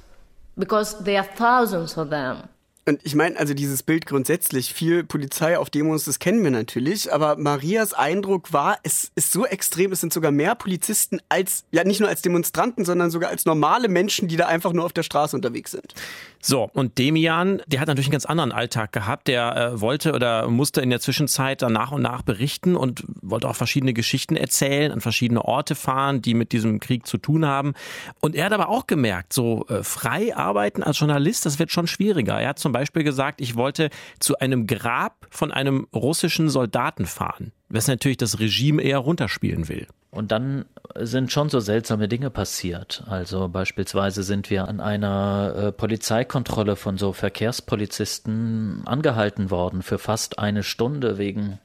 because 0.59 0.99
there 1.05 1.21
are 1.21 1.25
thousands 1.25 1.97
of 1.97 2.11
them. 2.11 2.49
Und 2.89 3.01
ich 3.03 3.17
meine, 3.17 3.37
also 3.37 3.53
dieses 3.53 3.83
Bild 3.83 4.07
grundsätzlich, 4.07 4.73
viel 4.73 5.03
Polizei 5.03 5.59
auf 5.59 5.71
Demos, 5.71 6.05
das 6.05 6.21
kennen 6.21 6.45
wir 6.45 6.53
natürlich, 6.53 7.13
aber 7.13 7.37
Marias 7.37 7.93
Eindruck 7.93 8.53
war, 8.53 8.79
es 8.85 9.11
ist 9.17 9.33
so 9.33 9.45
extrem, 9.45 9.91
es 9.91 10.01
sind 10.01 10.13
sogar 10.13 10.31
mehr 10.31 10.55
Polizisten 10.55 11.21
als, 11.29 11.65
ja 11.73 11.83
nicht 11.83 11.99
nur 11.99 12.09
als 12.09 12.23
Demonstranten, 12.23 12.85
sondern 12.85 13.11
sogar 13.11 13.31
als 13.31 13.45
normale 13.45 13.89
Menschen, 13.89 14.29
die 14.29 14.37
da 14.37 14.47
einfach 14.47 14.73
nur 14.73 14.85
auf 14.85 14.93
der 14.93 15.03
Straße 15.03 15.35
unterwegs 15.35 15.73
sind. 15.73 15.95
So, 16.41 16.71
und 16.75 16.97
Demian, 16.97 17.61
der 17.67 17.81
hat 17.81 17.89
natürlich 17.89 18.07
einen 18.07 18.13
ganz 18.13 18.27
anderen 18.27 18.53
Alltag 18.53 18.93
gehabt. 18.93 19.27
Der 19.27 19.57
äh, 19.57 19.81
wollte 19.81 20.13
oder 20.13 20.49
musste 20.49 20.81
in 20.81 20.91
der 20.91 21.01
Zwischenzeit 21.01 21.61
dann 21.61 21.73
nach 21.73 21.91
und 21.91 22.03
nach 22.03 22.23
berichten 22.23 22.77
und 22.77 23.03
wollte 23.21 23.49
auch 23.49 23.57
verschiedene 23.57 23.95
Geschichten 23.95 24.37
erzählen, 24.37 24.93
an 24.93 25.01
verschiedene 25.01 25.45
Orte 25.45 25.75
fahren, 25.75 26.23
die 26.23 26.35
mit 26.35 26.53
diesem 26.53 26.79
Krieg 26.79 27.05
zu 27.05 27.19
tun 27.19 27.47
haben. 27.47 27.75
Und 28.21 28.37
er 28.37 28.45
hat 28.45 28.53
aber 28.53 28.69
auch 28.69 28.87
gemerkt, 28.87 29.33
so 29.33 29.67
äh, 29.69 29.83
frei 29.83 30.37
arbeiten 30.37 30.85
als 30.85 31.01
Journalist, 31.01 31.47
das 31.47 31.59
wird 31.59 31.73
schon 31.73 31.89
schwieriger. 31.89 32.41
Er 32.41 32.51
hat 32.51 32.61
zum 32.61 32.71
Beispiel 32.77 33.05
gesagt, 33.05 33.41
ich 33.41 33.57
wollte 33.57 33.89
zu 34.21 34.39
einem 34.39 34.67
Grab 34.67 35.27
von 35.31 35.51
einem 35.51 35.87
russischen 35.95 36.51
Soldaten 36.51 37.07
fahren, 37.07 37.53
was 37.71 37.89
natürlich 37.89 38.19
das 38.19 38.39
Regime 38.39 38.83
eher 38.83 38.99
runterspielen 38.99 39.71
will. 39.71 39.87
Und 40.11 40.31
dann 40.31 40.67
sind 40.99 41.33
schon 41.33 41.49
so 41.49 41.59
seltsame 41.61 42.07
Dinge 42.07 42.29
passiert. 42.29 43.05
Also 43.07 43.49
beispielsweise 43.49 44.23
sind 44.23 44.51
wir 44.51 44.69
an 44.69 44.81
einer 44.81 45.55
äh, 45.57 45.73
Polizeikontrolle 45.73 46.77
von 46.77 46.99
so 46.99 47.15
Verkehrspolizisten 47.15 48.83
angehalten 48.85 49.51
worden 49.51 49.83
für 49.83 49.99
fast 49.99 50.39
eine 50.39 50.63
Stunde 50.63 51.17
wegen 51.17 51.59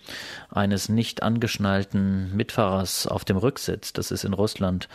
eines 0.49 0.87
nicht 0.87 1.23
angeschnallten 1.23 2.35
Mitfahrers 2.35 3.05
auf 3.05 3.25
dem 3.25 3.37
Rücksitz. 3.37 3.91
Das 3.91 4.11
ist 4.11 4.23
in 4.23 4.33
Russland 4.33 4.87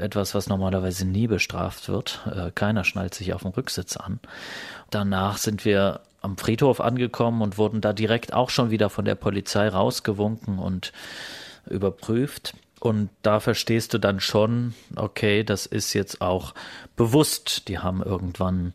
etwas, 0.00 0.34
was 0.34 0.48
normalerweise 0.48 1.06
nie 1.06 1.26
bestraft 1.26 1.88
wird. 1.88 2.20
Äh, 2.26 2.50
keiner 2.52 2.84
schnallt 2.84 3.14
sich 3.14 3.32
auf 3.34 3.42
dem 3.42 3.52
Rücksitz 3.52 3.96
an. 3.96 4.20
Danach 4.90 5.38
sind 5.38 5.64
wir 5.64 6.00
am 6.22 6.36
Friedhof 6.36 6.80
angekommen 6.80 7.42
und 7.42 7.58
wurden 7.58 7.80
da 7.80 7.92
direkt 7.92 8.32
auch 8.32 8.50
schon 8.50 8.70
wieder 8.70 8.90
von 8.90 9.04
der 9.04 9.14
Polizei 9.14 9.68
rausgewunken 9.68 10.58
und 10.58 10.92
überprüft. 11.68 12.54
Und 12.80 13.10
da 13.22 13.40
verstehst 13.40 13.92
du 13.92 13.98
dann 13.98 14.20
schon, 14.20 14.74
okay, 14.96 15.44
das 15.44 15.66
ist 15.66 15.92
jetzt 15.92 16.20
auch 16.20 16.54
bewusst. 16.96 17.68
Die 17.68 17.78
haben 17.78 18.02
irgendwann 18.02 18.74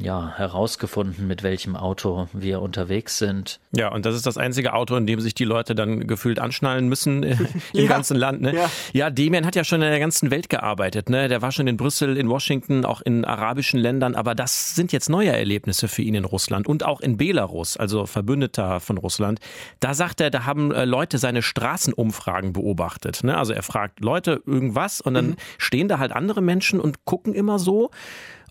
ja, 0.00 0.32
herausgefunden, 0.36 1.26
mit 1.26 1.42
welchem 1.42 1.76
Auto 1.76 2.26
wir 2.32 2.62
unterwegs 2.62 3.18
sind. 3.18 3.60
Ja, 3.76 3.92
und 3.92 4.06
das 4.06 4.14
ist 4.14 4.26
das 4.26 4.38
einzige 4.38 4.72
Auto, 4.72 4.96
in 4.96 5.06
dem 5.06 5.20
sich 5.20 5.34
die 5.34 5.44
Leute 5.44 5.74
dann 5.74 6.06
gefühlt 6.06 6.38
anschnallen 6.38 6.88
müssen 6.88 7.22
äh, 7.22 7.32
im 7.72 7.80
ja, 7.80 7.86
ganzen 7.88 8.16
Land. 8.16 8.40
Ne? 8.40 8.54
Ja. 8.54 8.70
ja, 8.92 9.10
Demian 9.10 9.44
hat 9.44 9.54
ja 9.54 9.64
schon 9.64 9.82
in 9.82 9.90
der 9.90 10.00
ganzen 10.00 10.30
Welt 10.30 10.48
gearbeitet. 10.48 11.10
Ne? 11.10 11.28
Der 11.28 11.42
war 11.42 11.52
schon 11.52 11.66
in 11.66 11.76
Brüssel, 11.76 12.16
in 12.16 12.30
Washington, 12.30 12.86
auch 12.86 13.02
in 13.02 13.24
arabischen 13.24 13.78
Ländern. 13.78 14.14
Aber 14.14 14.34
das 14.34 14.74
sind 14.74 14.92
jetzt 14.92 15.10
neue 15.10 15.30
Erlebnisse 15.30 15.88
für 15.88 16.02
ihn 16.02 16.14
in 16.14 16.24
Russland 16.24 16.66
und 16.66 16.84
auch 16.84 17.00
in 17.00 17.18
Belarus, 17.18 17.76
also 17.76 18.06
Verbündeter 18.06 18.80
von 18.80 18.96
Russland. 18.96 19.40
Da 19.80 19.92
sagt 19.92 20.22
er, 20.22 20.30
da 20.30 20.46
haben 20.46 20.72
äh, 20.72 20.86
Leute 20.86 21.18
seine 21.18 21.42
Straßenumfragen 21.42 22.54
beobachtet. 22.54 23.24
Ne? 23.24 23.36
Also 23.36 23.52
er 23.52 23.62
fragt 23.62 24.00
Leute 24.00 24.42
irgendwas 24.46 25.02
und 25.02 25.12
dann 25.12 25.26
mhm. 25.26 25.36
stehen 25.58 25.88
da 25.88 25.98
halt 25.98 26.12
andere 26.12 26.40
Menschen 26.40 26.80
und 26.80 27.04
gucken 27.04 27.34
immer 27.34 27.58
so. 27.58 27.90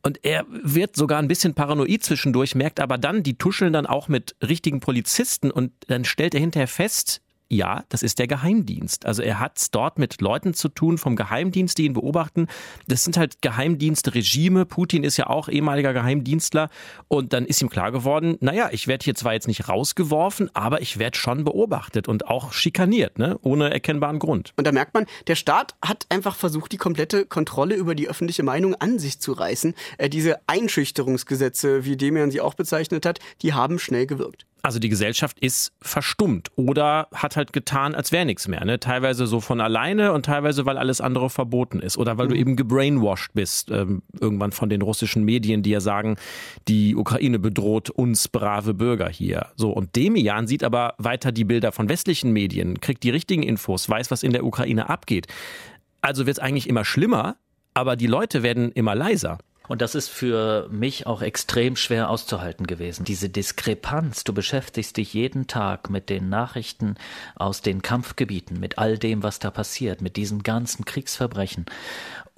Und 0.04 0.24
er 0.24 0.46
wird 0.50 0.96
sogar 0.96 1.20
ein 1.20 1.28
bisschen 1.28 1.54
paranoid 1.54 2.04
zwischendurch, 2.04 2.56
merkt 2.56 2.80
aber 2.80 2.98
dann, 2.98 3.24
die 3.24 3.38
tuscheln 3.38 3.74
dann 3.74 3.86
auch 3.86 4.08
mit 4.08 4.36
richtigen 4.42 4.80
Polizisten 4.80 5.52
und 5.52 5.72
dann 5.88 6.06
stellt 6.06 6.34
er 6.34 6.40
hinterher 6.40 6.68
fest, 6.68 7.22
ja, 7.52 7.84
das 7.90 8.02
ist 8.02 8.18
der 8.18 8.28
Geheimdienst. 8.28 9.06
Also 9.06 9.22
er 9.22 9.40
hat 9.40 9.58
es 9.58 9.72
dort 9.72 10.00
mit 10.00 10.22
Leuten 10.22 10.54
zu 10.54 10.70
tun 10.70 10.98
vom 10.98 11.18
Geheimdienst, 11.18 11.78
die 11.78 11.84
ihn 11.84 11.94
beobachten. 11.94 12.48
Das 12.88 13.04
sind 13.04 13.18
halt 13.18 13.42
Geheimdienstregime. 13.42 14.66
Putin 14.66 15.04
ist 15.04 15.18
ja 15.18 15.28
auch 15.28 15.50
ehemaliger 15.50 15.92
Geheimdienstler. 15.92 16.70
Und 17.10 17.34
dann 17.34 17.46
ist 17.46 17.62
ihm 17.62 17.70
klar 17.70 17.92
geworden, 17.92 18.38
naja, 18.40 18.70
ich 18.72 18.88
werde 18.88 19.04
hier 19.04 19.16
zwar 19.16 19.34
jetzt 19.34 19.50
nicht 19.50 19.68
rausgeworfen, 19.68 20.50
aber 20.54 20.82
ich 20.82 20.98
werde 20.98 21.18
schon 21.18 21.44
beobachtet 21.44 22.08
und 22.08 22.28
auch 22.28 22.54
schikaniert, 22.54 23.20
ne? 23.20 23.38
ohne 23.42 23.70
erkennbaren 23.70 24.20
Grund. 24.20 24.54
Und 24.56 24.66
da 24.66 24.72
merkt 24.72 24.94
man, 24.94 25.06
der 25.28 25.36
Staat 25.36 25.76
hat 25.82 26.06
einfach 26.08 26.36
versucht, 26.38 26.72
die 26.72 26.78
komplette 26.78 27.26
Kontrolle 27.26 27.76
über 27.76 27.96
die 27.96 28.08
öffentliche 28.08 28.44
Meinung 28.44 28.76
an 28.76 28.98
sich 28.98 29.20
zu 29.20 29.34
reißen. 29.34 29.74
Äh, 29.98 30.10
diese 30.10 30.40
Einschüchterungsgesetze, 30.48 31.84
wie 31.84 31.98
Demian 31.98 32.32
sie 32.32 32.40
auch 32.40 32.54
bezeichnet 32.54 33.06
hat, 33.06 33.20
die 33.42 33.54
haben 33.54 33.78
schnell 33.78 34.06
gewirkt. 34.06 34.46
Also 34.64 34.78
die 34.78 34.90
Gesellschaft 34.90 35.40
ist 35.40 35.74
verstummt 35.82 36.50
oder 36.56 37.08
hat 37.14 37.36
halt 37.36 37.52
getan, 37.52 37.96
als 37.96 38.12
wäre 38.12 38.26
nichts 38.26 38.48
mehr. 38.48 38.64
Ne? 38.64 38.80
Teilweise 38.80 39.26
so 39.26 39.42
von 39.42 39.60
alleine 39.60 40.14
und 40.14 40.26
teilweise, 40.26 40.66
weil 40.66 40.78
alles 40.78 41.02
andere 41.02 41.30
verboten 41.32 41.80
ist. 41.80 41.98
Oder 41.98 42.18
weil 42.18 42.28
mhm. 42.28 42.30
du 42.30 42.38
eben 42.38 42.56
gebrainwashed 42.56 43.34
bist, 43.34 43.72
ähm, 43.72 44.04
irgendwann 44.20 44.52
von 44.52 44.70
den 44.70 44.84
russischen 44.84 45.24
Medien, 45.24 45.64
die 45.64 45.72
ja 45.72 45.80
sagen, 45.80 46.18
die 46.68 46.96
Ukraine 46.96 47.40
bedroht 47.40 47.90
uns 47.90 48.28
brave 48.28 48.76
Bürger 48.76 49.10
hier. 49.10 49.48
So, 49.56 49.72
und 49.72 49.96
Demian 49.96 50.46
sieht 50.46 50.64
aber 50.64 50.94
weiter 51.00 51.32
die 51.32 51.46
Bilder 51.46 51.72
von 51.72 51.90
westlichen 51.90 52.32
Medien, 52.32 52.80
kriegt 52.82 53.04
die 53.04 53.10
richtigen 53.10 53.44
Infos, 53.44 53.90
weiß, 53.90 54.12
was 54.12 54.22
in 54.22 54.32
der 54.32 54.46
Ukraine 54.46 54.90
abgeht. 54.90 55.28
Also 56.02 56.28
wird 56.28 56.38
es 56.38 56.44
eigentlich 56.44 56.70
immer 56.70 56.86
schlimmer, 56.86 57.38
aber 57.74 57.96
die 57.96 58.08
Leute 58.08 58.44
werden 58.44 58.72
immer 58.72 58.94
leiser. 58.94 59.40
Und 59.72 59.82
das 59.82 59.96
ist 59.96 60.10
für 60.10 60.68
mich 60.70 61.08
auch 61.08 61.22
extrem 61.22 61.78
schwer 61.78 62.10
auszuhalten 62.10 62.68
gewesen. 62.68 63.06
Diese 63.06 63.30
Diskrepanz. 63.30 64.26
Du 64.26 64.34
beschäftigst 64.34 64.98
dich 64.98 65.14
jeden 65.14 65.48
Tag 65.48 65.90
mit 65.90 66.10
den 66.10 66.28
Nachrichten 66.28 66.96
aus 67.38 67.62
den 67.62 67.82
Kampfgebieten, 67.82 68.60
mit 68.60 68.78
all 68.78 68.98
dem, 68.98 69.24
was 69.24 69.40
da 69.40 69.50
passiert, 69.50 70.02
mit 70.02 70.18
diesen 70.18 70.44
ganzen 70.44 70.84
Kriegsverbrechen. 70.84 71.68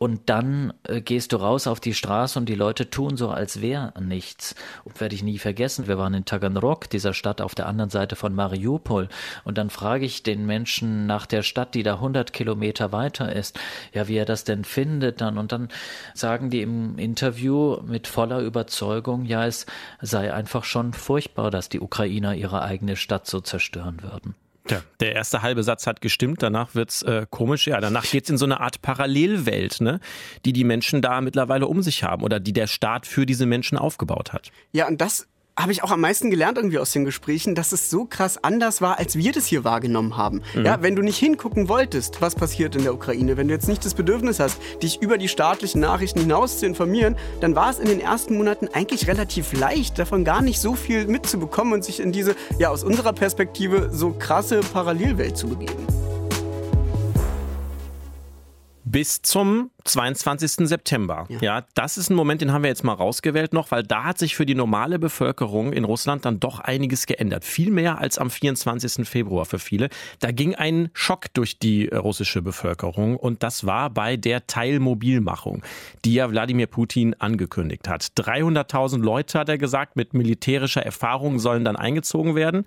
Und 0.03 0.29
dann 0.29 0.73
äh, 0.83 0.99
gehst 0.99 1.31
du 1.31 1.37
raus 1.37 1.65
auf 1.65 1.79
die 1.79 1.93
Straße 1.93 2.37
und 2.37 2.49
die 2.49 2.55
Leute 2.55 2.89
tun 2.89 3.15
so, 3.15 3.29
als 3.29 3.61
wäre 3.61 3.93
nichts. 4.01 4.53
Und 4.83 4.99
werde 4.99 5.15
ich 5.15 5.23
nie 5.23 5.37
vergessen. 5.37 5.87
Wir 5.87 5.97
waren 5.97 6.13
in 6.13 6.25
Taganrog, 6.25 6.89
dieser 6.89 7.13
Stadt 7.13 7.39
auf 7.39 7.55
der 7.55 7.67
anderen 7.67 7.89
Seite 7.89 8.17
von 8.17 8.35
Mariupol. 8.35 9.07
Und 9.45 9.57
dann 9.57 9.69
frage 9.69 10.03
ich 10.03 10.21
den 10.21 10.45
Menschen 10.45 11.05
nach 11.05 11.25
der 11.25 11.41
Stadt, 11.41 11.73
die 11.73 11.83
da 11.83 11.93
100 11.93 12.33
Kilometer 12.33 12.91
weiter 12.91 13.33
ist, 13.33 13.57
ja, 13.93 14.09
wie 14.09 14.17
er 14.17 14.25
das 14.25 14.43
denn 14.43 14.65
findet 14.65 15.21
dann. 15.21 15.37
Und 15.37 15.53
dann 15.53 15.69
sagen 16.13 16.49
die 16.49 16.63
im 16.63 16.97
Interview 16.97 17.77
mit 17.85 18.07
voller 18.07 18.41
Überzeugung, 18.41 19.23
ja, 19.23 19.45
es 19.45 19.65
sei 20.01 20.33
einfach 20.33 20.65
schon 20.65 20.91
furchtbar, 20.91 21.49
dass 21.49 21.69
die 21.69 21.79
Ukrainer 21.79 22.35
ihre 22.35 22.61
eigene 22.61 22.97
Stadt 22.97 23.25
so 23.25 23.39
zerstören 23.39 24.03
würden. 24.03 24.35
Ja, 24.69 24.81
der 25.01 25.13
erste 25.13 25.41
halbe 25.41 25.61
Satz 25.63 25.87
hat 25.87 25.99
gestimmt, 25.99 26.41
danach 26.41 26.73
wird's 26.73 27.01
äh, 27.01 27.25
komisch. 27.29 27.67
Ja, 27.67 27.81
danach 27.81 28.05
geht's 28.09 28.29
in 28.29 28.37
so 28.37 28.45
eine 28.45 28.61
Art 28.61 28.81
Parallelwelt, 28.81 29.81
ne, 29.81 29.99
die 30.45 30.53
die 30.53 30.63
Menschen 30.63 31.01
da 31.01 31.19
mittlerweile 31.19 31.67
um 31.67 31.81
sich 31.81 32.03
haben 32.03 32.23
oder 32.23 32.39
die 32.39 32.53
der 32.53 32.67
Staat 32.67 33.05
für 33.05 33.25
diese 33.25 33.45
Menschen 33.45 33.77
aufgebaut 33.77 34.31
hat. 34.31 34.51
Ja, 34.71 34.87
und 34.87 35.01
das 35.01 35.27
habe 35.57 35.71
ich 35.71 35.83
auch 35.83 35.91
am 35.91 36.01
meisten 36.01 36.31
gelernt 36.31 36.57
irgendwie 36.57 36.79
aus 36.79 36.91
den 36.91 37.05
Gesprächen, 37.05 37.53
dass 37.53 37.71
es 37.71 37.89
so 37.89 38.05
krass 38.05 38.43
anders 38.43 38.81
war, 38.81 38.97
als 38.97 39.15
wir 39.15 39.31
das 39.31 39.45
hier 39.45 39.63
wahrgenommen 39.63 40.17
haben. 40.17 40.41
Mhm. 40.55 40.65
Ja, 40.65 40.81
wenn 40.81 40.95
du 40.95 41.03
nicht 41.03 41.17
hingucken 41.17 41.69
wolltest, 41.69 42.21
was 42.21 42.33
passiert 42.33 42.75
in 42.75 42.83
der 42.83 42.93
Ukraine, 42.93 43.37
wenn 43.37 43.47
du 43.47 43.53
jetzt 43.53 43.67
nicht 43.67 43.85
das 43.85 43.93
Bedürfnis 43.93 44.39
hast, 44.39 44.57
dich 44.81 45.01
über 45.01 45.17
die 45.17 45.27
staatlichen 45.27 45.79
Nachrichten 45.79 46.21
hinaus 46.21 46.59
zu 46.59 46.65
informieren, 46.65 47.15
dann 47.39 47.55
war 47.55 47.69
es 47.69 47.79
in 47.79 47.85
den 47.85 47.99
ersten 47.99 48.35
Monaten 48.35 48.67
eigentlich 48.73 49.07
relativ 49.07 49.53
leicht, 49.53 49.99
davon 49.99 50.23
gar 50.23 50.41
nicht 50.41 50.59
so 50.59 50.73
viel 50.73 51.05
mitzubekommen 51.05 51.73
und 51.73 51.83
sich 51.83 51.99
in 51.99 52.11
diese, 52.11 52.35
ja, 52.57 52.69
aus 52.69 52.83
unserer 52.83 53.13
Perspektive 53.13 53.89
so 53.91 54.11
krasse 54.11 54.61
Parallelwelt 54.61 55.37
zu 55.37 55.47
begeben. 55.49 55.85
Bis 58.85 59.21
zum 59.21 59.69
22. 59.85 60.67
September. 60.67 61.25
Ja. 61.29 61.39
ja. 61.41 61.65
das 61.75 61.97
ist 61.97 62.09
ein 62.09 62.15
Moment, 62.15 62.41
den 62.41 62.51
haben 62.51 62.63
wir 62.63 62.69
jetzt 62.69 62.83
mal 62.83 62.93
rausgewählt 62.93 63.53
noch, 63.53 63.71
weil 63.71 63.83
da 63.83 64.03
hat 64.05 64.17
sich 64.17 64.35
für 64.35 64.45
die 64.45 64.55
normale 64.55 64.99
Bevölkerung 64.99 65.73
in 65.73 65.83
Russland 65.83 66.25
dann 66.25 66.39
doch 66.39 66.59
einiges 66.59 67.05
geändert. 67.05 67.43
Viel 67.43 67.71
mehr 67.71 67.99
als 67.99 68.17
am 68.17 68.29
24. 68.29 69.07
Februar 69.07 69.45
für 69.45 69.59
viele. 69.59 69.89
Da 70.19 70.31
ging 70.31 70.55
ein 70.55 70.89
Schock 70.93 71.33
durch 71.33 71.59
die 71.59 71.89
äh, 71.89 71.95
russische 71.97 72.41
Bevölkerung 72.41 73.17
und 73.17 73.43
das 73.43 73.65
war 73.65 73.89
bei 73.89 74.17
der 74.17 74.47
Teilmobilmachung, 74.47 75.63
die 76.05 76.13
ja 76.13 76.29
Wladimir 76.29 76.67
Putin 76.67 77.15
angekündigt 77.19 77.87
hat. 77.87 78.03
300.000 78.17 78.99
Leute, 79.01 79.39
hat 79.39 79.49
er 79.49 79.57
gesagt, 79.57 79.95
mit 79.95 80.13
militärischer 80.13 80.83
Erfahrung 80.83 81.39
sollen 81.39 81.65
dann 81.65 81.75
eingezogen 81.75 82.35
werden. 82.35 82.65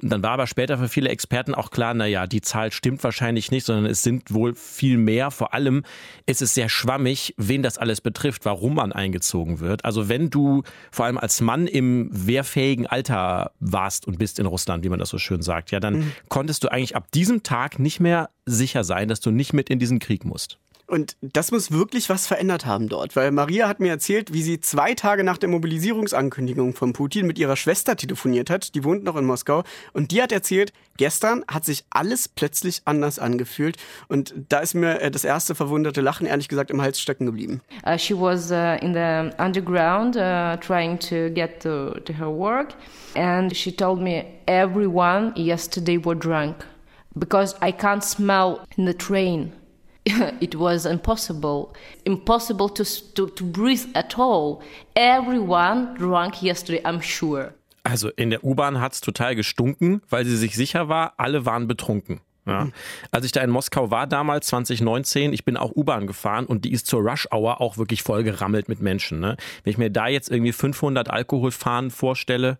Dann 0.00 0.22
war 0.22 0.32
aber 0.32 0.46
später 0.46 0.78
für 0.78 0.88
viele 0.88 1.10
Experten 1.10 1.54
auch 1.54 1.70
klar, 1.70 1.94
na 1.94 2.06
ja, 2.06 2.26
die 2.26 2.40
Zahl 2.40 2.72
stimmt 2.72 3.04
wahrscheinlich 3.04 3.50
nicht, 3.50 3.66
sondern 3.66 3.86
es 3.86 4.02
sind 4.02 4.32
wohl 4.32 4.54
viel 4.54 4.96
mehr. 4.96 5.30
Vor 5.30 5.54
allem 5.54 5.82
ist 6.26 6.42
es 6.42 6.53
sehr 6.54 6.68
schwammig, 6.68 7.34
wen 7.36 7.62
das 7.62 7.78
alles 7.78 8.00
betrifft, 8.00 8.44
warum 8.44 8.74
man 8.74 8.92
eingezogen 8.92 9.60
wird. 9.60 9.84
Also 9.84 10.08
wenn 10.08 10.30
du 10.30 10.62
vor 10.90 11.06
allem 11.06 11.18
als 11.18 11.40
Mann 11.40 11.66
im 11.66 12.08
wehrfähigen 12.12 12.86
Alter 12.86 13.52
warst 13.60 14.06
und 14.06 14.18
bist 14.18 14.38
in 14.38 14.46
Russland, 14.46 14.84
wie 14.84 14.88
man 14.88 14.98
das 14.98 15.10
so 15.10 15.18
schön 15.18 15.42
sagt, 15.42 15.70
ja, 15.70 15.80
dann 15.80 15.94
mhm. 15.94 16.12
konntest 16.28 16.64
du 16.64 16.68
eigentlich 16.68 16.96
ab 16.96 17.10
diesem 17.12 17.42
Tag 17.42 17.78
nicht 17.78 18.00
mehr 18.00 18.30
sicher 18.46 18.84
sein, 18.84 19.08
dass 19.08 19.20
du 19.20 19.30
nicht 19.30 19.52
mit 19.52 19.68
in 19.68 19.78
diesen 19.78 19.98
Krieg 19.98 20.24
musst. 20.24 20.58
Und 20.86 21.16
das 21.22 21.50
muss 21.50 21.70
wirklich 21.70 22.10
was 22.10 22.26
verändert 22.26 22.66
haben 22.66 22.88
dort, 22.88 23.16
weil 23.16 23.30
Maria 23.30 23.68
hat 23.68 23.80
mir 23.80 23.90
erzählt, 23.90 24.34
wie 24.34 24.42
sie 24.42 24.60
zwei 24.60 24.94
Tage 24.94 25.24
nach 25.24 25.38
der 25.38 25.48
Mobilisierungsankündigung 25.48 26.74
von 26.74 26.92
Putin 26.92 27.26
mit 27.26 27.38
ihrer 27.38 27.56
Schwester 27.56 27.96
telefoniert 27.96 28.50
hat, 28.50 28.74
die 28.74 28.84
wohnt 28.84 29.02
noch 29.02 29.16
in 29.16 29.24
Moskau, 29.24 29.64
und 29.94 30.10
die 30.10 30.20
hat 30.20 30.30
erzählt, 30.30 30.74
gestern 30.98 31.42
hat 31.48 31.64
sich 31.64 31.84
alles 31.88 32.28
plötzlich 32.28 32.82
anders 32.84 33.18
angefühlt 33.18 33.78
und 34.08 34.34
da 34.50 34.58
ist 34.58 34.74
mir 34.74 35.00
äh, 35.00 35.10
das 35.10 35.24
erste 35.24 35.54
verwunderte 35.54 36.02
Lachen 36.02 36.26
ehrlich 36.26 36.48
gesagt 36.48 36.70
im 36.70 36.82
Hals 36.82 37.00
stecken 37.00 37.24
geblieben. 37.26 37.62
Uh, 37.86 37.96
she 37.96 38.14
was 38.14 38.50
uh, 38.50 38.76
in 38.84 38.92
the 38.92 39.30
underground 39.42 40.16
uh, 40.16 40.56
trying 40.60 40.98
to 40.98 41.30
get 41.34 41.60
to, 41.62 41.98
to 42.00 42.12
her 42.12 42.28
work 42.28 42.74
and 43.16 43.56
she 43.56 43.74
told 43.74 44.00
me 44.00 44.24
everyone 44.46 45.32
yesterday 45.34 45.98
were 45.98 46.16
drunk 46.16 46.56
because 47.18 47.56
I 47.62 47.72
can't 47.72 48.02
smell 48.02 48.60
in 48.76 48.86
the 48.86 48.94
train. 48.94 49.52
it 50.40 50.54
was 50.58 50.84
impossible, 50.84 51.72
impossible 52.04 52.68
to, 52.68 52.84
to, 53.14 53.26
to 53.28 53.44
breathe 53.44 53.86
at 53.94 54.18
all. 54.18 54.62
Everyone 54.94 55.94
drank 55.96 56.42
yesterday, 56.42 56.82
I'm 56.84 57.00
sure. 57.00 57.54
Also 57.84 58.08
in 58.16 58.30
der 58.30 58.44
U-Bahn 58.44 58.80
hat 58.80 58.94
es 58.94 59.00
total 59.00 59.34
gestunken, 59.34 60.02
weil 60.08 60.24
sie 60.24 60.36
sich 60.36 60.56
sicher 60.56 60.88
war, 60.88 61.14
alle 61.18 61.44
waren 61.44 61.68
betrunken. 61.68 62.20
Ja. 62.46 62.68
Als 63.10 63.24
ich 63.24 63.32
da 63.32 63.40
in 63.40 63.50
Moskau 63.50 63.90
war 63.90 64.06
damals, 64.06 64.46
2019, 64.48 65.32
ich 65.32 65.44
bin 65.44 65.56
auch 65.56 65.72
U-Bahn 65.74 66.06
gefahren 66.06 66.44
und 66.44 66.64
die 66.64 66.72
ist 66.72 66.86
zur 66.86 67.00
Rush-Hour 67.00 67.60
auch 67.60 67.78
wirklich 67.78 68.02
voll 68.02 68.22
gerammelt 68.22 68.68
mit 68.68 68.80
Menschen. 68.80 69.20
Ne? 69.20 69.36
Wenn 69.62 69.70
ich 69.70 69.78
mir 69.78 69.90
da 69.90 70.08
jetzt 70.08 70.30
irgendwie 70.30 70.52
500 70.52 71.08
Alkoholfahren 71.10 71.90
vorstelle, 71.90 72.58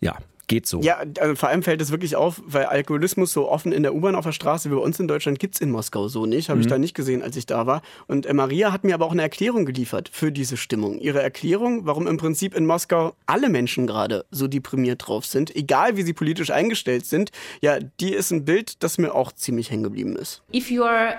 ja, 0.00 0.18
geht 0.48 0.66
so. 0.66 0.80
Ja, 0.80 1.02
also 1.20 1.36
vor 1.36 1.48
allem 1.48 1.62
fällt 1.62 1.80
es 1.80 1.90
wirklich 1.90 2.16
auf, 2.16 2.42
weil 2.44 2.64
Alkoholismus 2.64 3.32
so 3.32 3.48
offen 3.48 3.72
in 3.72 3.82
der 3.82 3.94
U-Bahn 3.94 4.14
auf 4.14 4.24
der 4.24 4.32
Straße 4.32 4.70
wie 4.70 4.74
bei 4.74 4.80
uns 4.80 4.98
in 4.98 5.06
Deutschland 5.06 5.38
gibt's 5.38 5.60
in 5.60 5.70
Moskau 5.70 6.08
so 6.08 6.26
nicht. 6.26 6.48
Habe 6.48 6.58
mhm. 6.58 6.62
ich 6.62 6.66
da 6.66 6.78
nicht 6.78 6.94
gesehen, 6.94 7.22
als 7.22 7.36
ich 7.36 7.46
da 7.46 7.66
war. 7.66 7.82
Und 8.06 8.26
äh, 8.26 8.34
Maria 8.34 8.72
hat 8.72 8.84
mir 8.84 8.94
aber 8.94 9.06
auch 9.06 9.12
eine 9.12 9.22
Erklärung 9.22 9.66
geliefert 9.66 10.10
für 10.12 10.32
diese 10.32 10.56
Stimmung. 10.56 10.98
Ihre 10.98 11.22
Erklärung, 11.22 11.86
warum 11.86 12.06
im 12.06 12.16
Prinzip 12.16 12.54
in 12.54 12.66
Moskau 12.66 13.14
alle 13.26 13.48
Menschen 13.48 13.86
gerade 13.86 14.24
so 14.30 14.48
deprimiert 14.48 15.06
drauf 15.06 15.26
sind, 15.26 15.54
egal 15.54 15.96
wie 15.96 16.02
sie 16.02 16.12
politisch 16.12 16.50
eingestellt 16.50 17.06
sind, 17.06 17.30
ja, 17.60 17.78
die 18.00 18.12
ist 18.12 18.30
ein 18.30 18.44
Bild, 18.44 18.82
das 18.82 18.98
mir 18.98 19.14
auch 19.14 19.32
ziemlich 19.32 19.70
hängen 19.70 19.84
geblieben 19.84 20.16
ist. 20.16 20.42
If 20.52 20.70
you 20.70 20.82
are 20.82 21.14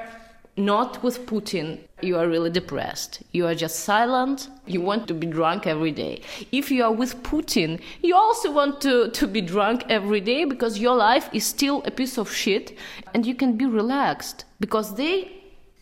not 0.60 1.02
with 1.04 1.26
Putin, 1.26 1.80
you 2.02 2.18
are 2.18 2.28
really 2.28 2.50
depressed. 2.50 3.24
You 3.32 3.48
are 3.48 3.56
just 3.56 3.80
silent. 3.80 4.50
You 4.66 4.82
want 4.82 5.08
to 5.08 5.14
be 5.14 5.26
drunk 5.28 5.66
every 5.66 5.92
day. 5.92 6.22
If 6.52 6.70
you 6.70 6.84
are 6.84 6.92
with 6.92 7.24
Putin, 7.24 7.80
you 8.02 8.16
also 8.16 8.52
want 8.52 8.82
to, 8.82 9.10
to 9.10 9.28
be 9.28 9.42
drunk 9.42 9.84
every 9.90 10.22
day 10.22 10.46
because 10.46 10.80
your 10.80 10.96
life 10.96 11.30
is 11.34 11.46
still 11.46 11.82
a 11.86 11.92
piece 11.92 12.18
of 12.18 12.32
shit 12.32 12.78
and 13.14 13.26
you 13.26 13.36
can 13.36 13.58
be 13.58 13.66
relaxed 13.66 14.46
because 14.60 14.96
they 14.96 15.32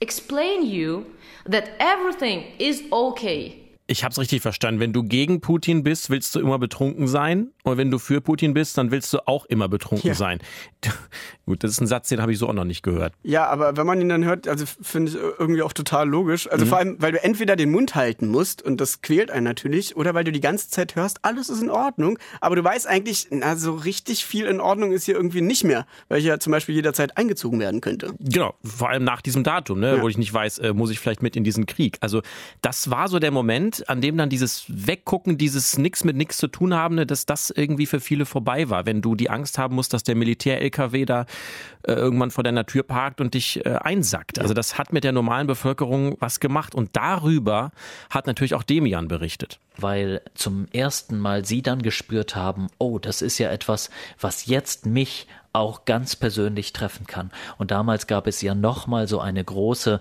explain 0.02 0.66
you 0.66 1.06
that 1.46 1.72
everything 1.80 2.46
is 2.60 2.84
okay. 2.92 3.64
Ich 3.90 4.04
habe 4.04 4.12
es 4.12 4.20
richtig 4.20 4.42
verstanden. 4.42 4.82
Wenn 4.82 4.92
du 4.92 5.02
gegen 5.04 5.40
Putin 5.40 5.82
bist, 5.82 6.10
willst 6.10 6.36
du 6.36 6.42
immer 6.42 6.60
betrunken 6.60 7.08
sein. 7.08 7.54
Und 7.68 7.78
wenn 7.78 7.92
du 7.92 8.00
für 8.00 8.22
Putin 8.22 8.54
bist, 8.54 8.78
dann 8.78 8.92
willst 8.92 9.14
du 9.14 9.28
auch 9.28 9.46
immer 9.46 9.68
betrunken 9.68 10.10
ja. 10.10 10.14
sein. 10.14 10.40
Gut, 11.46 11.64
das 11.64 11.72
ist 11.72 11.82
ein 11.82 11.88
Satz, 11.88 12.10
den 12.10 12.22
habe 12.22 12.32
ich 12.32 12.40
so 12.40 12.48
auch 12.48 12.54
noch 12.54 12.66
nicht 12.66 12.84
gehört. 12.84 13.14
Ja, 13.24 13.48
aber 13.48 13.78
wenn 13.78 13.88
man 13.88 14.02
ihn 14.02 14.10
dann 14.10 14.26
hört, 14.26 14.48
also 14.48 14.66
finde 14.82 15.12
ich 15.12 15.18
irgendwie 15.40 15.62
auch 15.62 15.74
total 15.74 16.08
logisch. 16.08 16.50
Also 16.52 16.66
mhm. 16.66 16.70
vor 16.70 16.78
allem, 16.78 16.96
weil 17.00 17.14
du 17.14 17.24
entweder 17.24 17.56
den 17.56 17.72
Mund 17.72 17.96
halten 17.96 18.28
musst 18.28 18.62
und 18.62 18.82
das 18.82 19.02
quält 19.02 19.32
einen 19.32 19.46
natürlich, 19.46 19.96
oder 19.96 20.14
weil 20.14 20.24
du 20.24 20.32
die 20.32 20.42
ganze 20.42 20.70
Zeit 20.70 20.96
hörst, 20.96 21.24
alles 21.24 21.50
ist 21.50 21.62
in 21.62 21.70
Ordnung, 21.70 22.20
aber 22.42 22.56
du 22.56 22.64
weißt 22.64 22.88
eigentlich, 22.88 23.28
na, 23.32 23.56
so 23.56 23.76
richtig 23.76 24.26
viel 24.26 24.46
in 24.46 24.60
Ordnung 24.60 24.92
ist 24.92 25.06
hier 25.06 25.16
irgendwie 25.16 25.42
nicht 25.42 25.64
mehr, 25.64 25.86
weil 26.10 26.20
ich 26.20 26.26
ja 26.26 26.40
zum 26.40 26.52
Beispiel 26.52 26.76
jederzeit 26.76 27.18
eingezogen 27.18 27.60
werden 27.60 27.82
könnte. 27.82 28.14
Genau, 28.20 28.56
vor 28.64 28.90
allem 28.90 29.04
nach 29.04 29.22
diesem 29.22 29.44
Datum, 29.44 29.80
ne, 29.80 29.98
ja. 29.98 30.02
wo 30.02 30.10
ich 30.10 30.18
nicht 30.18 30.34
weiß, 30.34 30.60
äh, 30.60 30.74
muss 30.74 30.90
ich 30.90 31.00
vielleicht 31.00 31.24
mit 31.24 31.36
in 31.36 31.44
diesen 31.44 31.66
Krieg. 31.66 31.98
Also 32.02 32.22
das 32.62 32.90
war 32.90 33.08
so 33.08 33.20
der 33.20 33.32
Moment, 33.32 33.90
an 33.90 34.02
dem 34.02 34.18
dann 34.18 34.30
dieses 34.30 34.66
Weggucken, 34.68 35.38
dieses 35.38 35.78
nix 35.78 36.04
mit 36.04 36.18
nix 36.18 36.38
zu 36.38 36.48
tun 36.48 36.74
haben, 36.74 36.96
ne, 36.96 37.06
dass 37.06 37.26
das 37.26 37.52
irgendwie 37.58 37.86
für 37.86 38.00
viele 38.00 38.26
vorbei 38.26 38.70
war, 38.70 38.86
wenn 38.86 39.02
du 39.02 39.16
die 39.16 39.30
Angst 39.30 39.58
haben 39.58 39.76
musst, 39.76 39.94
dass 39.94 40.04
der 40.04 40.16
Militär-LKW 40.16 41.06
da 41.06 41.26
äh, 41.84 41.94
irgendwann 41.94 42.32
vor 42.32 42.44
deiner 42.44 42.66
Tür 42.66 42.84
parkt 42.84 43.22
und 43.22 43.34
dich 43.34 43.66
äh, 43.66 43.70
einsackt. 43.70 44.40
Also 44.40 44.54
das 44.54 44.78
hat 44.78 44.94
mit 44.94 45.04
der 45.04 45.12
normalen 45.12 45.48
Bevölkerung 45.48 46.16
was 46.20 46.40
gemacht 46.40 46.76
und 46.76 46.96
darüber 46.96 47.72
hat 48.10 48.28
natürlich 48.28 48.54
auch 48.54 48.64
Demian 48.64 49.08
berichtet. 49.08 49.60
Weil 49.80 50.22
zum 50.34 50.68
ersten 50.74 51.20
Mal 51.20 51.46
sie 51.46 51.62
dann 51.62 51.82
gespürt 51.82 52.36
haben, 52.36 52.68
oh, 52.78 53.00
das 53.00 53.22
ist 53.22 53.38
ja 53.38 53.50
etwas, 53.52 53.90
was 54.20 54.46
jetzt 54.48 54.86
mich 54.86 55.28
auch 55.58 55.86
ganz 55.86 56.16
persönlich 56.16 56.72
treffen 56.72 57.08
kann. 57.08 57.32
Und 57.58 57.72
damals 57.72 58.06
gab 58.06 58.28
es 58.28 58.42
ja 58.42 58.54
nochmal 58.54 59.08
so 59.08 59.20
eine 59.20 59.44
große 59.44 60.00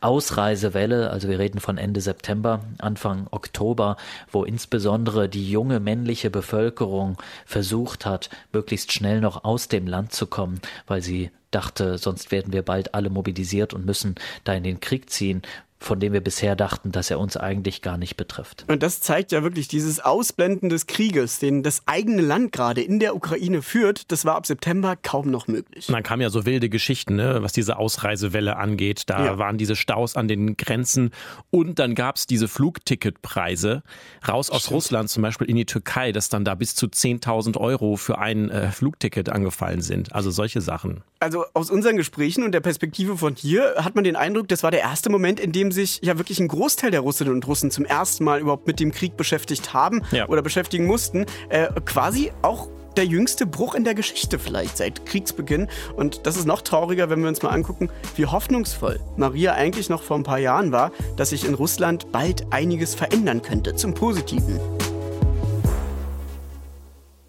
Ausreisewelle, 0.00 1.10
also 1.10 1.28
wir 1.28 1.38
reden 1.38 1.60
von 1.60 1.78
Ende 1.78 2.00
September, 2.00 2.60
Anfang 2.78 3.26
Oktober, 3.30 3.96
wo 4.30 4.44
insbesondere 4.44 5.28
die 5.28 5.50
junge 5.50 5.80
männliche 5.80 6.30
Bevölkerung 6.30 7.16
versucht 7.46 8.04
hat, 8.04 8.28
möglichst 8.52 8.92
schnell 8.92 9.20
noch 9.20 9.44
aus 9.44 9.68
dem 9.68 9.86
Land 9.86 10.12
zu 10.12 10.26
kommen, 10.26 10.60
weil 10.86 11.00
sie 11.00 11.30
dachte, 11.50 11.96
sonst 11.96 12.30
werden 12.30 12.52
wir 12.52 12.62
bald 12.62 12.94
alle 12.94 13.08
mobilisiert 13.08 13.72
und 13.72 13.86
müssen 13.86 14.16
da 14.44 14.52
in 14.52 14.64
den 14.64 14.80
Krieg 14.80 15.08
ziehen 15.08 15.40
von 15.80 16.00
dem 16.00 16.12
wir 16.12 16.20
bisher 16.20 16.56
dachten, 16.56 16.92
dass 16.92 17.10
er 17.10 17.18
uns 17.18 17.36
eigentlich 17.36 17.82
gar 17.82 17.96
nicht 17.96 18.16
betrifft. 18.16 18.64
Und 18.68 18.82
das 18.82 19.00
zeigt 19.00 19.32
ja 19.32 19.42
wirklich 19.42 19.68
dieses 19.68 20.00
Ausblenden 20.00 20.68
des 20.68 20.86
Krieges, 20.86 21.38
den 21.38 21.62
das 21.62 21.82
eigene 21.86 22.22
Land 22.22 22.52
gerade 22.52 22.82
in 22.82 22.98
der 22.98 23.14
Ukraine 23.14 23.62
führt, 23.62 24.10
das 24.10 24.24
war 24.24 24.34
ab 24.34 24.46
September 24.46 24.96
kaum 24.96 25.30
noch 25.30 25.46
möglich. 25.46 25.88
Und 25.88 25.94
dann 25.94 26.02
kamen 26.02 26.22
ja 26.22 26.30
so 26.30 26.44
wilde 26.46 26.68
Geschichten, 26.68 27.16
ne, 27.16 27.38
was 27.42 27.52
diese 27.52 27.78
Ausreisewelle 27.78 28.56
angeht. 28.56 29.04
Da 29.06 29.24
ja. 29.24 29.38
waren 29.38 29.58
diese 29.58 29.76
Staus 29.76 30.16
an 30.16 30.28
den 30.28 30.56
Grenzen 30.56 31.10
und 31.50 31.78
dann 31.78 31.94
gab 31.94 32.16
es 32.16 32.26
diese 32.26 32.48
Flugticketpreise 32.48 33.82
raus 34.26 34.50
aus 34.50 34.62
Stimmt. 34.62 34.74
Russland 34.74 35.10
zum 35.10 35.22
Beispiel 35.22 35.48
in 35.48 35.56
die 35.56 35.66
Türkei, 35.66 36.12
dass 36.12 36.28
dann 36.28 36.44
da 36.44 36.54
bis 36.54 36.74
zu 36.74 36.86
10.000 36.86 37.56
Euro 37.56 37.96
für 37.96 38.18
ein 38.18 38.50
äh, 38.50 38.70
Flugticket 38.70 39.28
angefallen 39.28 39.80
sind. 39.80 40.12
Also 40.12 40.30
solche 40.30 40.60
Sachen. 40.60 41.02
Also 41.20 41.44
aus 41.54 41.70
unseren 41.70 41.96
Gesprächen 41.96 42.44
und 42.44 42.52
der 42.52 42.60
Perspektive 42.60 43.16
von 43.16 43.34
hier 43.34 43.74
hat 43.78 43.94
man 43.94 44.04
den 44.04 44.16
Eindruck, 44.16 44.48
das 44.48 44.62
war 44.62 44.70
der 44.70 44.80
erste 44.80 45.10
Moment, 45.10 45.40
in 45.40 45.52
dem 45.52 45.67
dem 45.68 45.72
sich 45.72 46.00
ja 46.02 46.18
wirklich 46.18 46.40
ein 46.40 46.48
Großteil 46.48 46.90
der 46.90 47.00
Russinnen 47.00 47.32
und 47.32 47.46
Russen 47.46 47.70
zum 47.70 47.84
ersten 47.84 48.24
Mal 48.24 48.40
überhaupt 48.40 48.66
mit 48.66 48.80
dem 48.80 48.92
Krieg 48.92 49.16
beschäftigt 49.16 49.74
haben 49.74 50.02
ja. 50.10 50.28
oder 50.28 50.42
beschäftigen 50.42 50.86
mussten, 50.86 51.26
äh, 51.50 51.68
quasi 51.84 52.32
auch 52.42 52.68
der 52.96 53.04
jüngste 53.04 53.46
Bruch 53.46 53.74
in 53.74 53.84
der 53.84 53.94
Geschichte 53.94 54.38
vielleicht 54.38 54.76
seit 54.76 55.06
Kriegsbeginn. 55.06 55.68
Und 55.94 56.26
das 56.26 56.36
ist 56.36 56.46
noch 56.46 56.62
trauriger, 56.62 57.10
wenn 57.10 57.20
wir 57.20 57.28
uns 57.28 57.42
mal 57.42 57.50
angucken, 57.50 57.90
wie 58.16 58.26
hoffnungsvoll 58.26 58.98
Maria 59.16 59.52
eigentlich 59.52 59.88
noch 59.88 60.02
vor 60.02 60.16
ein 60.16 60.24
paar 60.24 60.40
Jahren 60.40 60.72
war, 60.72 60.90
dass 61.16 61.30
sich 61.30 61.44
in 61.44 61.54
Russland 61.54 62.10
bald 62.10 62.46
einiges 62.50 62.94
verändern 62.94 63.42
könnte 63.42 63.76
zum 63.76 63.94
Positiven. 63.94 64.58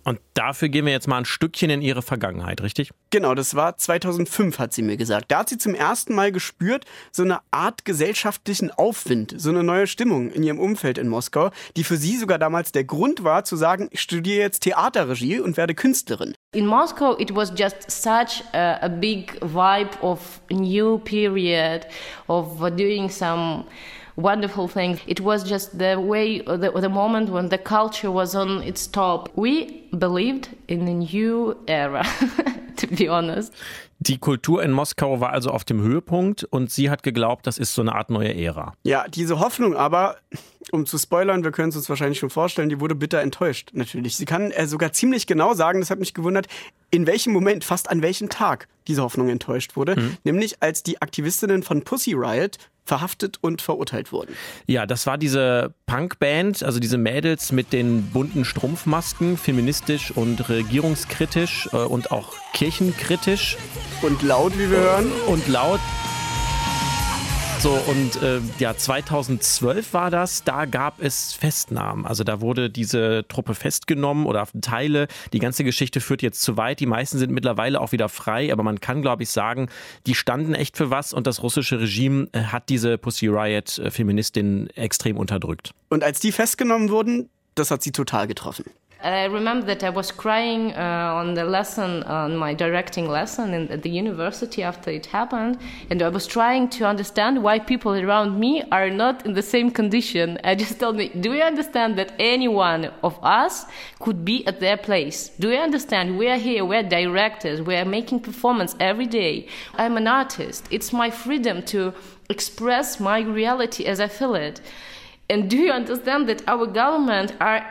Und 0.09 0.19
dafür 0.33 0.69
gehen 0.69 0.87
wir 0.87 0.91
jetzt 0.91 1.07
mal 1.07 1.19
ein 1.19 1.25
Stückchen 1.25 1.69
in 1.69 1.83
ihre 1.83 2.01
Vergangenheit, 2.01 2.63
richtig? 2.63 2.89
Genau, 3.11 3.35
das 3.35 3.53
war 3.53 3.77
2005, 3.77 4.57
hat 4.57 4.73
sie 4.73 4.81
mir 4.81 4.97
gesagt. 4.97 5.25
Da 5.27 5.37
hat 5.37 5.49
sie 5.49 5.59
zum 5.59 5.75
ersten 5.75 6.15
Mal 6.15 6.31
gespürt, 6.31 6.85
so 7.11 7.21
eine 7.21 7.41
Art 7.51 7.85
gesellschaftlichen 7.85 8.71
Aufwind, 8.71 9.35
so 9.37 9.51
eine 9.51 9.61
neue 9.61 9.85
Stimmung 9.85 10.31
in 10.31 10.41
ihrem 10.41 10.57
Umfeld 10.57 10.97
in 10.97 11.09
Moskau, 11.09 11.51
die 11.77 11.83
für 11.83 11.97
sie 11.97 12.17
sogar 12.17 12.39
damals 12.39 12.71
der 12.71 12.85
Grund 12.85 13.23
war, 13.23 13.43
zu 13.43 13.55
sagen, 13.55 13.87
ich 13.91 14.01
studiere 14.01 14.39
jetzt 14.39 14.61
Theaterregie 14.61 15.41
und 15.41 15.57
werde 15.57 15.75
Künstlerin. 15.75 16.33
In 16.55 16.65
Moscow, 16.65 17.15
it 17.19 17.35
was 17.35 17.53
just 17.55 17.91
such 17.91 18.43
a, 18.55 18.79
a 18.81 18.89
big 18.89 19.39
vibe 19.43 19.91
of 20.01 20.41
new 20.49 20.97
period, 20.97 21.85
of 22.27 22.57
doing 22.75 23.11
some 23.11 23.65
wonderful 24.19 24.67
things. 24.67 24.99
It 25.07 25.19
was 25.21 25.43
just 25.43 25.77
the 25.77 25.97
way, 25.97 26.39
the, 26.39 26.71
the 26.75 26.89
moment 26.89 27.29
when 27.29 27.49
the 27.49 27.57
culture 27.57 28.11
was 28.11 28.35
on 28.35 28.63
its 28.63 28.87
top. 28.87 29.29
We 29.35 29.87
believed 29.97 30.49
in 30.67 30.87
a 30.87 30.93
new 30.93 31.57
era, 31.67 32.03
to 32.77 32.87
be 32.87 33.07
honest. 33.07 33.53
Die 34.01 34.17
Kultur 34.17 34.63
in 34.63 34.71
Moskau 34.71 35.19
war 35.19 35.33
also 35.33 35.49
auf 35.49 35.65
dem 35.65 35.81
Höhepunkt 35.81 36.45
und 36.45 36.71
sie 36.71 36.89
hat 36.89 37.03
geglaubt, 37.03 37.45
das 37.45 37.57
ist 37.57 37.73
so 37.73 37.81
eine 37.81 37.93
Art 37.93 38.09
neue 38.09 38.33
Ära. 38.33 38.73
Ja, 38.83 39.05
diese 39.09 39.39
Hoffnung 39.39 39.75
aber, 39.75 40.15
um 40.71 40.85
zu 40.85 40.97
spoilern, 40.97 41.43
wir 41.43 41.51
können 41.51 41.69
es 41.69 41.75
uns 41.75 41.89
wahrscheinlich 41.89 42.17
schon 42.17 42.29
vorstellen, 42.29 42.69
die 42.69 42.79
wurde 42.79 42.95
bitter 42.95 43.19
enttäuscht, 43.19 43.71
natürlich. 43.73 44.15
Sie 44.15 44.23
kann 44.23 44.51
äh, 44.51 44.67
sogar 44.67 44.93
ziemlich 44.93 45.27
genau 45.27 45.53
sagen, 45.53 45.81
das 45.81 45.89
hat 45.89 45.99
mich 45.99 46.13
gewundert, 46.13 46.47
in 46.91 47.07
welchem 47.07 47.33
Moment, 47.33 47.65
fast 47.65 47.89
an 47.89 48.01
welchem 48.01 48.29
Tag 48.29 48.69
diese 48.87 49.03
Hoffnung 49.03 49.27
enttäuscht 49.27 49.75
wurde. 49.75 49.97
Mhm. 49.97 50.17
Nämlich 50.23 50.63
als 50.63 50.81
die 50.81 51.01
Aktivistinnen 51.01 51.61
von 51.61 51.83
Pussy 51.83 52.13
Riot 52.13 52.57
verhaftet 52.89 53.37
und 53.41 53.61
verurteilt 53.61 54.11
wurden. 54.11 54.33
Ja, 54.65 54.87
das 54.87 55.05
war 55.05 55.17
diese 55.17 55.73
Punkband, 55.85 56.63
also 56.63 56.79
diese 56.79 56.97
Mädels 56.97 57.51
mit 57.51 57.71
den 57.71 58.09
bunten 58.09 58.43
Strumpfmasken, 58.43 59.37
feministisch 59.37 60.11
und 60.11 60.49
regierungskritisch 60.49 61.69
äh, 61.71 61.77
und 61.77 62.11
auch 62.11 62.33
kirchenkritisch. 62.53 63.57
Und 64.01 64.23
laut, 64.23 64.57
wie 64.57 64.71
wir 64.71 64.79
hören. 64.79 65.11
Und 65.27 65.47
laut. 65.47 65.79
So, 67.61 67.73
und 67.73 68.21
äh, 68.23 68.39
ja, 68.59 68.73
2012 68.73 69.93
war 69.93 70.09
das, 70.09 70.45
da 70.45 70.63
gab 70.63 71.01
es 71.01 71.33
Festnahmen. 71.33 72.05
Also 72.05 72.23
da 72.23 72.39
wurde 72.39 72.69
diese 72.69 73.25
Truppe 73.27 73.53
festgenommen 73.53 74.27
oder 74.27 74.47
Teile. 74.61 75.09
Die 75.33 75.39
ganze 75.39 75.65
Geschichte 75.65 75.99
führt 75.99 76.21
jetzt 76.21 76.41
zu 76.41 76.55
weit. 76.55 76.79
Die 76.79 76.85
meisten 76.85 77.17
sind 77.17 77.31
mittlerweile 77.31 77.81
auch 77.81 77.91
wieder 77.91 78.07
frei, 78.07 78.53
aber 78.53 78.63
man 78.63 78.79
kann, 78.79 79.01
glaube 79.01 79.23
ich, 79.23 79.29
sagen, 79.29 79.67
die 80.07 80.15
standen 80.15 80.55
echt 80.55 80.77
für 80.77 80.89
was 80.89 81.11
und 81.11 81.27
das 81.27 81.43
russische 81.43 81.81
Regime 81.81 82.29
äh, 82.31 82.43
hat 82.43 82.69
diese 82.69 82.97
Pussy 82.97 83.27
Riot-Feministin 83.27 84.69
äh, 84.69 84.81
extrem 84.81 85.17
unterdrückt. 85.17 85.71
Und 85.89 86.01
als 86.01 86.21
die 86.21 86.31
festgenommen 86.31 86.89
wurden, 86.89 87.29
das 87.55 87.71
hat 87.71 87.83
sie 87.83 87.91
total 87.91 88.27
getroffen. 88.27 88.63
I 89.01 89.25
remember 89.25 89.65
that 89.67 89.81
I 89.81 89.89
was 89.89 90.11
crying 90.11 90.73
uh, 90.73 91.13
on 91.15 91.33
the 91.33 91.45
lesson, 91.45 92.03
on 92.03 92.35
my 92.35 92.53
directing 92.53 93.07
lesson 93.07 93.53
in, 93.53 93.71
at 93.71 93.81
the 93.81 93.89
university 93.89 94.61
after 94.61 94.91
it 94.91 95.05
happened, 95.05 95.57
and 95.89 96.01
I 96.01 96.09
was 96.09 96.27
trying 96.27 96.67
to 96.71 96.85
understand 96.85 97.41
why 97.41 97.59
people 97.59 97.93
around 97.93 98.37
me 98.37 98.61
are 98.73 98.89
not 98.89 99.25
in 99.25 99.35
the 99.35 99.41
same 99.41 99.71
condition. 99.71 100.37
I 100.43 100.55
just 100.55 100.81
told 100.81 100.97
me, 100.97 101.09
do 101.17 101.33
you 101.33 101.41
understand 101.41 101.97
that 101.97 102.11
any 102.19 102.49
one 102.49 102.91
of 103.01 103.17
us 103.23 103.65
could 103.99 104.25
be 104.25 104.45
at 104.45 104.59
their 104.59 104.75
place? 104.75 105.29
Do 105.39 105.49
you 105.49 105.59
understand? 105.59 106.17
We 106.17 106.27
are 106.27 106.37
here, 106.37 106.65
we 106.65 106.75
are 106.75 106.83
directors, 106.83 107.61
we 107.61 107.77
are 107.77 107.85
making 107.85 108.19
performance 108.19 108.75
every 108.81 109.07
day. 109.07 109.47
I'm 109.75 109.95
an 109.95 110.09
artist. 110.09 110.67
It's 110.71 110.91
my 110.91 111.09
freedom 111.09 111.61
to 111.67 111.93
express 112.29 112.99
my 112.99 113.21
reality 113.21 113.85
as 113.85 114.01
I 114.01 114.09
feel 114.09 114.35
it. 114.35 114.59
And 115.29 115.49
do 115.49 115.55
you 115.55 115.71
understand 115.71 116.27
that 116.27 116.45
our 116.49 116.65
government 116.65 117.33
are 117.39 117.65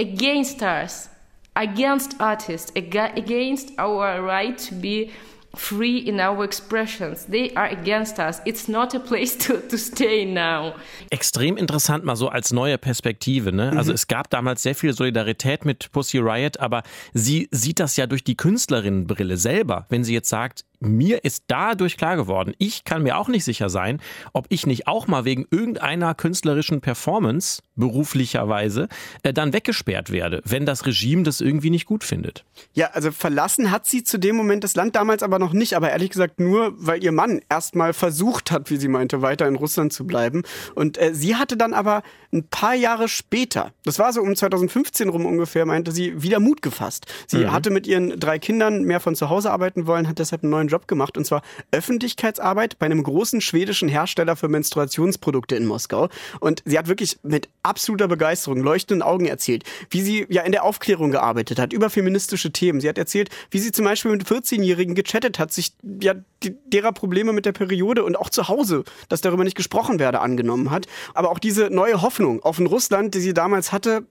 against 0.00 0.62
us, 0.62 1.08
against 1.54 2.20
artists, 2.20 2.72
against 2.74 3.78
our 3.78 4.22
right 4.22 4.56
to 4.58 4.74
be 4.74 5.10
free 5.56 5.98
in 5.98 6.20
our 6.20 6.44
expressions. 6.44 7.26
They 7.26 7.52
are 7.54 7.68
against 7.68 8.18
us. 8.18 8.40
It's 8.44 8.68
not 8.68 8.94
a 8.94 9.00
place 9.00 9.36
to, 9.46 9.58
to 9.58 9.76
stay 9.76 10.24
now. 10.24 10.74
Extrem 11.10 11.56
interessant 11.56 12.04
mal 12.04 12.16
so 12.16 12.28
als 12.28 12.52
neue 12.52 12.78
Perspektive. 12.78 13.52
Ne? 13.52 13.72
Also 13.76 13.90
mhm. 13.90 13.96
es 13.96 14.06
gab 14.06 14.30
damals 14.30 14.62
sehr 14.62 14.74
viel 14.74 14.92
Solidarität 14.92 15.64
mit 15.64 15.90
Pussy 15.92 16.18
Riot, 16.18 16.60
aber 16.60 16.82
sie 17.14 17.48
sieht 17.50 17.80
das 17.80 17.96
ja 17.96 18.06
durch 18.06 18.24
die 18.24 18.36
Künstlerinnenbrille 18.36 19.36
selber. 19.36 19.86
Wenn 19.88 20.04
sie 20.04 20.14
jetzt 20.14 20.28
sagt, 20.28 20.64
mir 20.80 21.24
ist 21.24 21.44
dadurch 21.46 21.96
klar 21.96 22.16
geworden, 22.16 22.54
ich 22.58 22.84
kann 22.84 23.02
mir 23.02 23.18
auch 23.18 23.28
nicht 23.28 23.44
sicher 23.44 23.68
sein, 23.68 24.00
ob 24.32 24.46
ich 24.48 24.66
nicht 24.66 24.86
auch 24.88 25.06
mal 25.06 25.24
wegen 25.24 25.46
irgendeiner 25.50 26.14
künstlerischen 26.14 26.80
Performance 26.80 27.62
beruflicherweise 27.76 28.88
äh, 29.22 29.32
dann 29.32 29.52
weggesperrt 29.52 30.10
werde, 30.10 30.42
wenn 30.44 30.66
das 30.66 30.86
Regime 30.86 31.22
das 31.22 31.40
irgendwie 31.40 31.70
nicht 31.70 31.86
gut 31.86 32.04
findet. 32.04 32.44
Ja, 32.74 32.90
also 32.92 33.10
verlassen 33.10 33.70
hat 33.70 33.86
sie 33.86 34.04
zu 34.04 34.18
dem 34.18 34.36
Moment 34.36 34.64
das 34.64 34.74
Land 34.74 34.96
damals 34.96 35.22
aber 35.22 35.38
noch 35.38 35.52
nicht, 35.52 35.74
aber 35.74 35.90
ehrlich 35.90 36.10
gesagt 36.10 36.40
nur, 36.40 36.72
weil 36.76 37.02
ihr 37.02 37.12
Mann 37.12 37.40
erstmal 37.48 37.92
versucht 37.92 38.50
hat, 38.50 38.70
wie 38.70 38.76
sie 38.76 38.88
meinte, 38.88 39.22
weiter 39.22 39.46
in 39.48 39.56
Russland 39.56 39.92
zu 39.92 40.06
bleiben. 40.06 40.42
Und 40.74 40.98
äh, 40.98 41.14
sie 41.14 41.36
hatte 41.36 41.56
dann 41.56 41.72
aber 41.74 42.02
ein 42.32 42.44
paar 42.44 42.74
Jahre 42.74 43.08
später, 43.08 43.72
das 43.84 43.98
war 43.98 44.12
so 44.12 44.20
um 44.22 44.36
2015 44.36 45.08
rum 45.08 45.26
ungefähr, 45.26 45.66
meinte 45.66 45.92
sie, 45.92 46.22
wieder 46.22 46.40
Mut 46.40 46.62
gefasst. 46.62 47.06
Sie 47.26 47.38
mhm. 47.38 47.52
hatte 47.52 47.70
mit 47.70 47.86
ihren 47.86 48.20
drei 48.20 48.38
Kindern 48.38 48.84
mehr 48.84 49.00
von 49.00 49.14
zu 49.14 49.28
Hause 49.28 49.50
arbeiten 49.50 49.86
wollen, 49.86 50.08
hat 50.08 50.18
deshalb 50.18 50.42
einen 50.42 50.50
neuen 50.50 50.69
Job 50.70 50.88
gemacht 50.88 51.16
und 51.16 51.24
zwar 51.24 51.42
Öffentlichkeitsarbeit 51.70 52.78
bei 52.78 52.86
einem 52.86 53.02
großen 53.02 53.40
schwedischen 53.40 53.88
Hersteller 53.88 54.36
für 54.36 54.48
Menstruationsprodukte 54.48 55.56
in 55.56 55.66
Moskau. 55.66 56.08
Und 56.40 56.62
sie 56.64 56.78
hat 56.78 56.88
wirklich 56.88 57.18
mit 57.22 57.48
absoluter 57.62 58.08
Begeisterung, 58.08 58.60
leuchtenden 58.60 59.02
Augen 59.02 59.26
erzählt, 59.26 59.64
wie 59.90 60.00
sie 60.00 60.26
ja 60.28 60.42
in 60.42 60.52
der 60.52 60.64
Aufklärung 60.64 61.10
gearbeitet 61.10 61.58
hat, 61.58 61.72
über 61.72 61.90
feministische 61.90 62.52
Themen. 62.52 62.80
Sie 62.80 62.88
hat 62.88 62.98
erzählt, 62.98 63.30
wie 63.50 63.58
sie 63.58 63.72
zum 63.72 63.84
Beispiel 63.84 64.10
mit 64.10 64.24
14-Jährigen 64.24 64.94
gechattet 64.94 65.38
hat, 65.38 65.52
sich 65.52 65.72
ja 66.00 66.14
derer 66.42 66.92
Probleme 66.92 67.32
mit 67.32 67.46
der 67.46 67.52
Periode 67.52 68.04
und 68.04 68.16
auch 68.16 68.30
zu 68.30 68.48
Hause, 68.48 68.84
dass 69.08 69.20
darüber 69.20 69.44
nicht 69.44 69.56
gesprochen 69.56 69.98
werde, 69.98 70.20
angenommen 70.20 70.70
hat. 70.70 70.86
Aber 71.14 71.30
auch 71.30 71.38
diese 71.38 71.70
neue 71.70 72.02
Hoffnung 72.02 72.42
auf 72.42 72.58
ein 72.58 72.66
Russland, 72.66 73.14
die 73.14 73.20
sie 73.20 73.34
damals 73.34 73.72
hatte, 73.72 74.04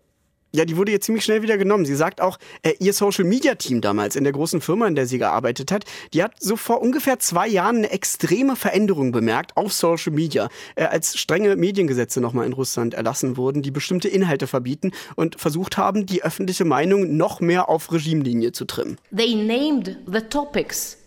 ja, 0.52 0.66
die 0.66 0.78
wurde 0.78 0.92
jetzt 0.92 1.06
ziemlich 1.06 1.24
schnell 1.24 1.42
wieder 1.42 1.58
genommen. 1.58 1.86
Sie 1.86 1.96
sagt 1.96 2.22
auch, 2.22 2.38
äh, 2.64 2.74
ihr 2.80 2.94
Social 2.94 3.26
Media 3.26 3.56
Team 3.56 3.82
damals 3.82 4.16
in 4.16 4.24
der 4.24 4.34
großen 4.34 4.62
Firma, 4.62 4.88
in 4.88 4.96
der 4.96 5.06
sie 5.06 5.20
gearbeitet 5.20 5.72
hat, 5.72 5.86
die 6.14 6.24
hat 6.24 6.34
so 6.40 6.56
vor 6.56 6.82
ungefähr 6.82 7.20
zwei 7.20 7.48
Jahren 7.48 7.78
eine 7.78 7.92
extreme 7.92 8.56
Veränderung 8.56 9.12
bemerkt 9.12 9.56
auf 9.58 9.74
Social 9.74 10.14
Media, 10.14 10.50
äh, 10.76 10.86
als 10.86 11.18
strenge 11.18 11.56
Mediengesetze 11.56 12.22
nochmal 12.22 12.46
in 12.46 12.54
Russland 12.54 12.96
erlassen 12.96 13.38
wurden, 13.38 13.62
die 13.62 13.72
bestimmte 13.72 14.08
Inhalte 14.08 14.48
verbieten 14.48 14.92
und 15.16 15.40
versucht 15.40 15.78
haben, 15.78 16.06
die 16.06 16.24
öffentliche 16.24 16.66
Meinung 16.66 17.16
noch 17.16 17.42
mehr 17.42 17.70
auf 17.70 17.92
Regimelinie 17.92 18.52
zu 18.52 18.66
trimmen. 18.66 18.98
They 19.16 19.36
named 19.36 19.98
the 20.08 20.22
topics 20.22 20.98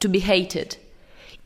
to 0.00 0.08
be 0.08 0.18
hated. 0.18 0.76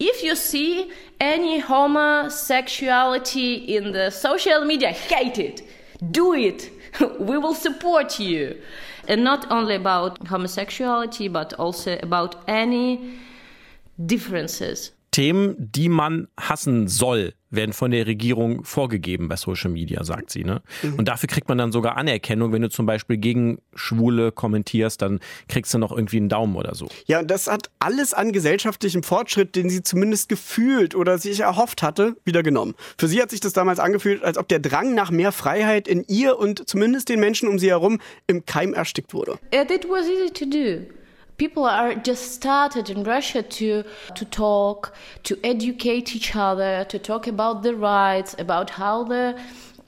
If 0.01 0.23
you 0.23 0.35
see 0.35 0.87
any 1.21 1.61
homosexuality 1.61 3.77
in 3.77 3.93
the 3.93 4.11
social 4.11 4.65
media, 4.65 4.91
hate 4.91 5.38
it. 5.38 5.62
Do 6.01 6.35
it. 6.35 6.71
we 7.19 7.39
will 7.39 7.55
support 7.55 8.19
you. 8.19 8.61
And 9.09 9.25
not 9.25 9.51
only 9.51 9.75
about 9.75 10.27
homosexuality, 10.29 11.29
but 11.29 11.53
also 11.55 11.99
about 12.03 12.37
any 12.49 13.19
differences. 14.07 14.93
Themen, 15.12 15.55
die 15.59 15.88
man 15.88 16.27
hassen 16.38 16.88
soll, 16.88 17.35
werden 17.51 17.75
von 17.75 17.90
der 17.90 18.07
Regierung 18.07 18.64
vorgegeben 18.64 19.29
bei 19.29 19.37
Social 19.37 19.70
Media, 19.70 20.03
sagt 20.05 20.31
sie. 20.31 20.42
Ne? 20.42 20.62
Mhm. 20.83 20.94
Und 20.94 21.07
dafür 21.07 21.29
kriegt 21.29 21.48
man 21.48 21.59
dann 21.59 21.70
sogar 21.70 21.98
Anerkennung. 21.98 22.51
Wenn 22.51 22.62
du 22.62 22.70
zum 22.70 22.87
Beispiel 22.87 23.18
gegen 23.18 23.61
Schwule 23.75 24.33
kommentierst, 24.33 25.03
dann 25.03 25.20
kriegst 25.48 25.72
du 25.75 25.79
noch 25.79 25.92
irgendwie 25.92 26.16
einen 26.16 26.31
Daumen 26.31 26.57
oder 26.57 26.75
so. 26.75 26.88
Ja, 27.07 27.20
und 27.20 27.31
das 27.31 27.46
hat 27.46 27.70
alles 27.79 28.14
an 28.14 28.33
gesellschaftlichem 28.33 29.03
Fortschritt, 29.03 29.55
den 29.55 29.68
sie 29.68 29.83
zumindest 29.83 30.31
gefühlt 30.31 30.94
oder 30.94 31.18
sich 31.18 31.40
erhofft 31.40 31.83
hatte, 31.83 32.16
wieder 32.25 32.42
genommen. 32.42 32.75
Für 32.98 33.07
sie 33.07 33.20
hat 33.20 33.31
sich 33.31 33.40
das 33.40 33.53
damals 33.53 33.79
angefühlt, 33.79 34.25
als 34.25 34.38
ob 34.38 34.48
der 34.48 34.61
Drang 34.61 34.94
nach 34.94 35.11
mehr 35.11 35.31
Freiheit 35.31 35.88
in 35.88 36.05
ihr 36.09 36.38
und 36.38 36.66
zumindest 36.66 37.11
den 37.11 37.20
Menschen 37.20 37.48
um 37.51 37.59
sie 37.59 37.68
herum 37.68 38.01
im 38.27 38.46
Keim 38.46 38.72
erstickt 38.72 39.12
wurde. 39.12 39.38
It 39.53 39.87
was 39.88 40.07
easy 40.09 40.33
to 40.33 40.46
do. 40.46 41.02
People 41.37 41.64
are 41.64 41.95
just 41.95 42.33
started 42.33 42.90
in 42.90 43.05
Russia 43.05 43.42
to 43.42 43.85
to 44.14 44.25
talk, 44.25 44.95
to 45.25 45.38
educate 45.45 46.14
each 46.16 46.37
other, 46.37 46.85
to 46.88 46.99
talk 46.99 47.27
about 47.27 47.62
the 47.62 47.75
rights, 47.75 48.35
about 48.38 48.71
how 48.71 49.05
the 49.05 49.37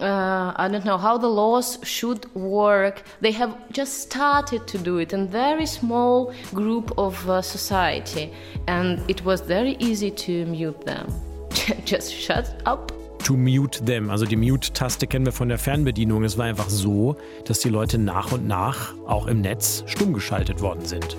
uh, 0.00 0.52
I 0.56 0.68
don't 0.68 0.84
know 0.84 0.98
how 0.98 1.18
the 1.18 1.28
laws 1.28 1.78
should 1.84 2.32
work. 2.34 3.02
They 3.20 3.30
have 3.32 3.54
just 3.70 4.00
started 4.00 4.66
to 4.66 4.78
do 4.78 4.98
it 4.98 5.12
in 5.12 5.28
very 5.28 5.66
small 5.66 6.34
group 6.52 6.92
of 6.98 7.30
uh, 7.30 7.42
society, 7.42 8.32
and 8.66 8.98
it 9.08 9.24
was 9.24 9.40
very 9.40 9.76
easy 9.78 10.10
to 10.10 10.46
mute 10.46 10.84
them. 10.84 11.06
just 11.84 12.12
shut 12.12 12.60
up 12.66 12.92
to 13.24 13.36
mute 13.36 13.84
them. 13.84 14.10
Also 14.10 14.26
die 14.26 14.36
Mute-Taste 14.36 15.06
kennen 15.06 15.24
wir 15.24 15.32
von 15.32 15.48
der 15.48 15.58
Fernbedienung. 15.58 16.24
Es 16.24 16.36
war 16.36 16.44
einfach 16.44 16.68
so, 16.68 17.16
dass 17.46 17.58
die 17.58 17.70
Leute 17.70 17.98
nach 17.98 18.32
und 18.32 18.46
nach 18.46 18.94
auch 19.06 19.26
im 19.26 19.40
Netz 19.40 19.82
stumm 19.86 20.12
geschaltet 20.12 20.60
worden 20.60 20.84
sind. 20.84 21.16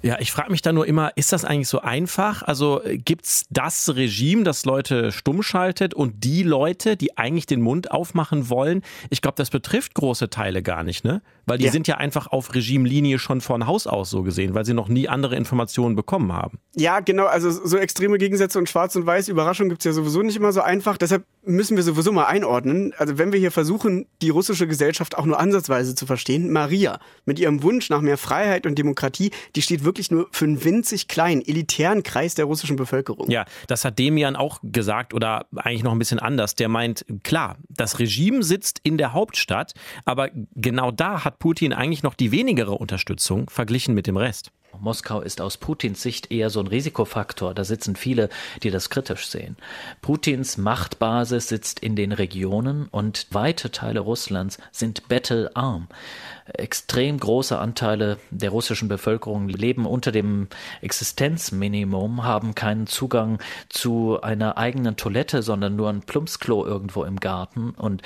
Ja, 0.00 0.16
ich 0.20 0.30
frage 0.30 0.52
mich 0.52 0.62
da 0.62 0.72
nur 0.72 0.86
immer, 0.86 1.16
ist 1.16 1.32
das 1.32 1.44
eigentlich 1.44 1.68
so 1.68 1.80
einfach? 1.80 2.42
Also 2.42 2.82
äh, 2.84 2.98
gibt's 2.98 3.46
das 3.50 3.96
Regime, 3.96 4.44
das 4.44 4.64
Leute 4.64 5.10
stumm 5.10 5.42
schaltet 5.42 5.92
und 5.92 6.22
die 6.22 6.44
Leute, 6.44 6.96
die 6.96 7.18
eigentlich 7.18 7.46
den 7.46 7.60
Mund 7.60 7.90
aufmachen 7.90 8.48
wollen? 8.48 8.82
Ich 9.10 9.22
glaube, 9.22 9.34
das 9.36 9.50
betrifft 9.50 9.94
große 9.94 10.30
Teile 10.30 10.62
gar 10.62 10.84
nicht, 10.84 11.04
ne? 11.04 11.20
Weil 11.48 11.58
die 11.58 11.66
ja. 11.66 11.72
sind 11.72 11.88
ja 11.88 11.96
einfach 11.96 12.28
auf 12.28 12.54
Regimelinie 12.54 13.18
schon 13.18 13.40
von 13.40 13.66
Haus 13.66 13.86
aus 13.86 14.10
so 14.10 14.22
gesehen, 14.22 14.54
weil 14.54 14.64
sie 14.64 14.74
noch 14.74 14.88
nie 14.88 15.08
andere 15.08 15.36
Informationen 15.36 15.96
bekommen 15.96 16.32
haben. 16.32 16.58
Ja, 16.76 17.00
genau. 17.00 17.26
Also 17.26 17.50
so 17.50 17.76
extreme 17.76 18.18
Gegensätze 18.18 18.58
und 18.58 18.68
Schwarz 18.68 18.94
und 18.96 19.06
Weiß, 19.06 19.28
Überraschung 19.28 19.68
gibt's 19.68 19.84
ja 19.84 19.92
sowieso 19.92 20.22
nicht 20.22 20.36
immer 20.36 20.52
so 20.52 20.60
einfach. 20.60 20.96
Deshalb 20.96 21.24
müssen 21.44 21.76
wir 21.76 21.82
sowieso 21.82 22.12
mal 22.12 22.26
einordnen. 22.26 22.92
Also 22.98 23.18
wenn 23.18 23.32
wir 23.32 23.40
hier 23.40 23.50
versuchen, 23.50 24.06
die 24.22 24.30
russische 24.30 24.66
Gesellschaft 24.66 25.16
auch 25.16 25.24
nur 25.24 25.40
ansatzweise 25.40 25.94
zu 25.94 26.06
verstehen, 26.06 26.52
Maria 26.52 27.00
mit 27.24 27.38
ihrem 27.38 27.62
Wunsch 27.62 27.90
nach 27.90 28.00
mehr 28.00 28.18
Freiheit 28.18 28.66
und 28.66 28.76
Demokratie, 28.78 29.30
die 29.56 29.62
steht 29.62 29.84
wirklich 29.84 30.10
nur 30.10 30.28
für 30.30 30.44
einen 30.44 30.62
winzig 30.64 31.08
kleinen, 31.08 31.42
elitären 31.42 32.02
Kreis 32.02 32.34
der 32.34 32.44
russischen 32.44 32.76
Bevölkerung. 32.76 33.30
Ja, 33.30 33.44
das 33.66 33.84
hat 33.84 33.98
Demian 33.98 34.36
auch 34.36 34.60
gesagt 34.62 35.14
oder 35.14 35.46
eigentlich 35.56 35.82
noch 35.82 35.92
ein 35.92 35.98
bisschen 35.98 36.18
anders. 36.18 36.54
Der 36.54 36.68
meint, 36.68 37.04
klar, 37.22 37.56
das 37.68 37.98
Regime 37.98 38.42
sitzt 38.42 38.80
in 38.82 38.98
der 38.98 39.12
Hauptstadt, 39.12 39.72
aber 40.04 40.30
genau 40.54 40.90
da 40.90 41.24
hat 41.24 41.37
Putin 41.38 41.72
eigentlich 41.72 42.02
noch 42.02 42.14
die 42.14 42.32
wenigere 42.32 42.72
Unterstützung 42.72 43.48
verglichen 43.48 43.94
mit 43.94 44.06
dem 44.06 44.16
Rest. 44.16 44.50
Moskau 44.80 45.20
ist 45.20 45.40
aus 45.40 45.56
Putins 45.56 46.02
Sicht 46.02 46.30
eher 46.30 46.50
so 46.50 46.60
ein 46.60 46.66
Risikofaktor. 46.66 47.54
Da 47.54 47.64
sitzen 47.64 47.96
viele, 47.96 48.28
die 48.62 48.70
das 48.70 48.90
kritisch 48.90 49.26
sehen. 49.26 49.56
Putins 50.02 50.56
Machtbasis 50.56 51.48
sitzt 51.48 51.80
in 51.80 51.96
den 51.96 52.12
Regionen 52.12 52.86
und 52.88 53.26
weite 53.30 53.70
Teile 53.70 54.00
Russlands 54.00 54.58
sind 54.70 55.08
bettelarm. 55.08 55.88
Extrem 56.46 57.18
große 57.18 57.58
Anteile 57.58 58.18
der 58.30 58.50
russischen 58.50 58.88
Bevölkerung 58.88 59.48
leben 59.48 59.86
unter 59.86 60.12
dem 60.12 60.48
Existenzminimum, 60.80 62.24
haben 62.24 62.54
keinen 62.54 62.86
Zugang 62.86 63.38
zu 63.68 64.20
einer 64.20 64.58
eigenen 64.58 64.96
Toilette, 64.96 65.42
sondern 65.42 65.76
nur 65.76 65.88
ein 65.88 66.02
Plumpsklo 66.02 66.64
irgendwo 66.64 67.04
im 67.04 67.16
Garten 67.16 67.70
und 67.70 68.02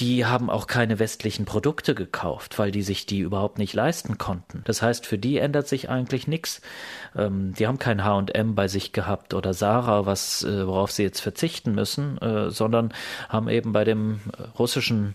die 0.00 0.24
haben 0.24 0.48
auch 0.48 0.66
keine 0.66 0.98
westlichen 0.98 1.44
Produkte 1.44 1.94
gekauft, 1.94 2.58
weil 2.58 2.70
die 2.70 2.82
sich 2.82 3.04
die 3.04 3.20
überhaupt 3.20 3.58
nicht 3.58 3.74
leisten 3.74 4.16
konnten. 4.16 4.62
Das 4.64 4.80
heißt, 4.80 5.06
für 5.06 5.18
die 5.18 5.36
ändert 5.36 5.68
sich 5.68 5.90
eigentlich 5.90 6.26
nichts. 6.26 6.62
Ähm, 7.14 7.52
die 7.58 7.66
haben 7.66 7.78
kein 7.78 8.02
H&M 8.02 8.54
bei 8.54 8.66
sich 8.66 8.92
gehabt 8.92 9.34
oder 9.34 9.52
Sarah, 9.52 10.06
was 10.06 10.42
äh, 10.42 10.66
worauf 10.66 10.90
sie 10.90 11.02
jetzt 11.02 11.20
verzichten 11.20 11.74
müssen, 11.74 12.18
äh, 12.18 12.50
sondern 12.50 12.94
haben 13.28 13.48
eben 13.48 13.72
bei 13.72 13.84
dem 13.84 14.20
äh, 14.38 14.42
russischen 14.58 15.14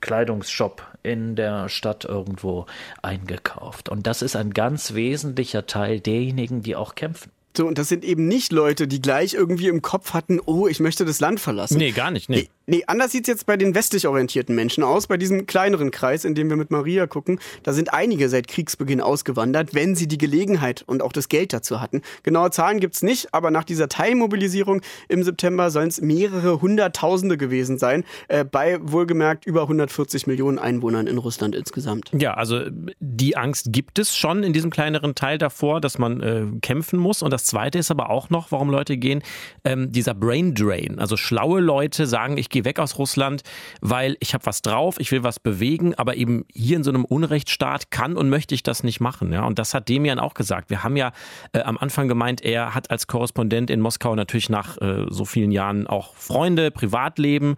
Kleidungsshop 0.00 0.86
in 1.02 1.36
der 1.36 1.68
Stadt 1.68 2.04
irgendwo 2.04 2.66
eingekauft. 3.02 3.88
Und 3.88 4.06
das 4.06 4.22
ist 4.22 4.36
ein 4.36 4.52
ganz 4.52 4.94
wesentlicher 4.94 5.66
Teil 5.66 6.00
derjenigen, 6.00 6.62
die 6.62 6.76
auch 6.76 6.94
kämpfen. 6.94 7.30
So, 7.54 7.66
und 7.66 7.76
das 7.76 7.88
sind 7.88 8.02
eben 8.02 8.28
nicht 8.28 8.50
Leute, 8.50 8.88
die 8.88 9.02
gleich 9.02 9.34
irgendwie 9.34 9.68
im 9.68 9.82
Kopf 9.82 10.14
hatten, 10.14 10.40
oh, 10.40 10.68
ich 10.68 10.80
möchte 10.80 11.04
das 11.04 11.20
Land 11.20 11.38
verlassen. 11.38 11.76
Nee, 11.76 11.90
gar 11.90 12.10
nicht, 12.10 12.30
nee. 12.30 12.48
Nee 12.66 12.84
anders 12.86 13.12
sieht's 13.12 13.28
jetzt 13.28 13.46
bei 13.46 13.56
den 13.56 13.74
westlich 13.74 14.06
orientierten 14.06 14.54
Menschen 14.54 14.84
aus. 14.84 15.06
Bei 15.06 15.16
diesem 15.16 15.46
kleineren 15.46 15.90
Kreis, 15.90 16.24
in 16.24 16.34
dem 16.34 16.48
wir 16.48 16.56
mit 16.56 16.70
Maria 16.70 17.06
gucken, 17.06 17.40
da 17.62 17.72
sind 17.72 17.92
einige 17.92 18.28
seit 18.28 18.48
Kriegsbeginn 18.48 19.00
ausgewandert, 19.00 19.74
wenn 19.74 19.94
sie 19.94 20.08
die 20.08 20.18
Gelegenheit 20.18 20.82
und 20.86 21.02
auch 21.02 21.12
das 21.12 21.28
Geld 21.28 21.52
dazu 21.52 21.80
hatten. 21.80 22.02
Genaue 22.22 22.50
Zahlen 22.50 22.80
gibt's 22.80 23.02
nicht, 23.02 23.32
aber 23.32 23.50
nach 23.50 23.64
dieser 23.64 23.88
Teilmobilisierung 23.88 24.82
im 25.08 25.22
September 25.22 25.70
sollen 25.70 25.88
es 25.88 26.00
mehrere 26.00 26.60
Hunderttausende 26.60 27.36
gewesen 27.36 27.78
sein, 27.78 28.04
äh, 28.28 28.44
bei 28.44 28.78
wohlgemerkt 28.82 29.46
über 29.46 29.62
140 29.62 30.26
Millionen 30.26 30.58
Einwohnern 30.58 31.06
in 31.06 31.18
Russland 31.18 31.54
insgesamt. 31.54 32.10
Ja, 32.12 32.34
also 32.34 32.60
die 33.00 33.36
Angst 33.36 33.72
gibt 33.72 33.98
es 33.98 34.16
schon 34.16 34.42
in 34.42 34.52
diesem 34.52 34.70
kleineren 34.70 35.14
Teil 35.14 35.38
davor, 35.38 35.80
dass 35.80 35.98
man 35.98 36.20
äh, 36.20 36.44
kämpfen 36.60 36.98
muss. 36.98 37.22
Und 37.22 37.32
das 37.32 37.44
Zweite 37.44 37.78
ist 37.78 37.90
aber 37.90 38.10
auch 38.10 38.30
noch, 38.30 38.52
warum 38.52 38.70
Leute 38.70 38.96
gehen, 38.96 39.22
ähm, 39.64 39.92
dieser 39.92 40.14
Brain 40.14 40.54
Drain. 40.54 40.98
Also 40.98 41.16
schlaue 41.16 41.60
Leute 41.60 42.06
sagen, 42.06 42.36
ich 42.38 42.48
gehe 42.52 42.64
weg 42.64 42.78
aus 42.78 42.98
Russland, 42.98 43.42
weil 43.80 44.16
ich 44.20 44.34
habe 44.34 44.46
was 44.46 44.62
drauf, 44.62 45.00
ich 45.00 45.10
will 45.10 45.24
was 45.24 45.40
bewegen, 45.40 45.94
aber 45.96 46.16
eben 46.16 46.44
hier 46.52 46.76
in 46.76 46.84
so 46.84 46.90
einem 46.90 47.04
Unrechtsstaat 47.04 47.90
kann 47.90 48.16
und 48.16 48.28
möchte 48.28 48.54
ich 48.54 48.62
das 48.62 48.84
nicht 48.84 49.00
machen. 49.00 49.32
Ja? 49.32 49.44
Und 49.44 49.58
das 49.58 49.74
hat 49.74 49.88
Demian 49.88 50.20
auch 50.20 50.34
gesagt. 50.34 50.70
Wir 50.70 50.84
haben 50.84 50.96
ja 50.96 51.12
äh, 51.52 51.60
am 51.62 51.78
Anfang 51.78 52.06
gemeint, 52.06 52.42
er 52.42 52.74
hat 52.74 52.90
als 52.90 53.08
Korrespondent 53.08 53.70
in 53.70 53.80
Moskau 53.80 54.14
natürlich 54.14 54.48
nach 54.48 54.80
äh, 54.80 55.06
so 55.08 55.24
vielen 55.24 55.50
Jahren 55.50 55.86
auch 55.86 56.14
Freunde, 56.14 56.70
Privatleben 56.70 57.56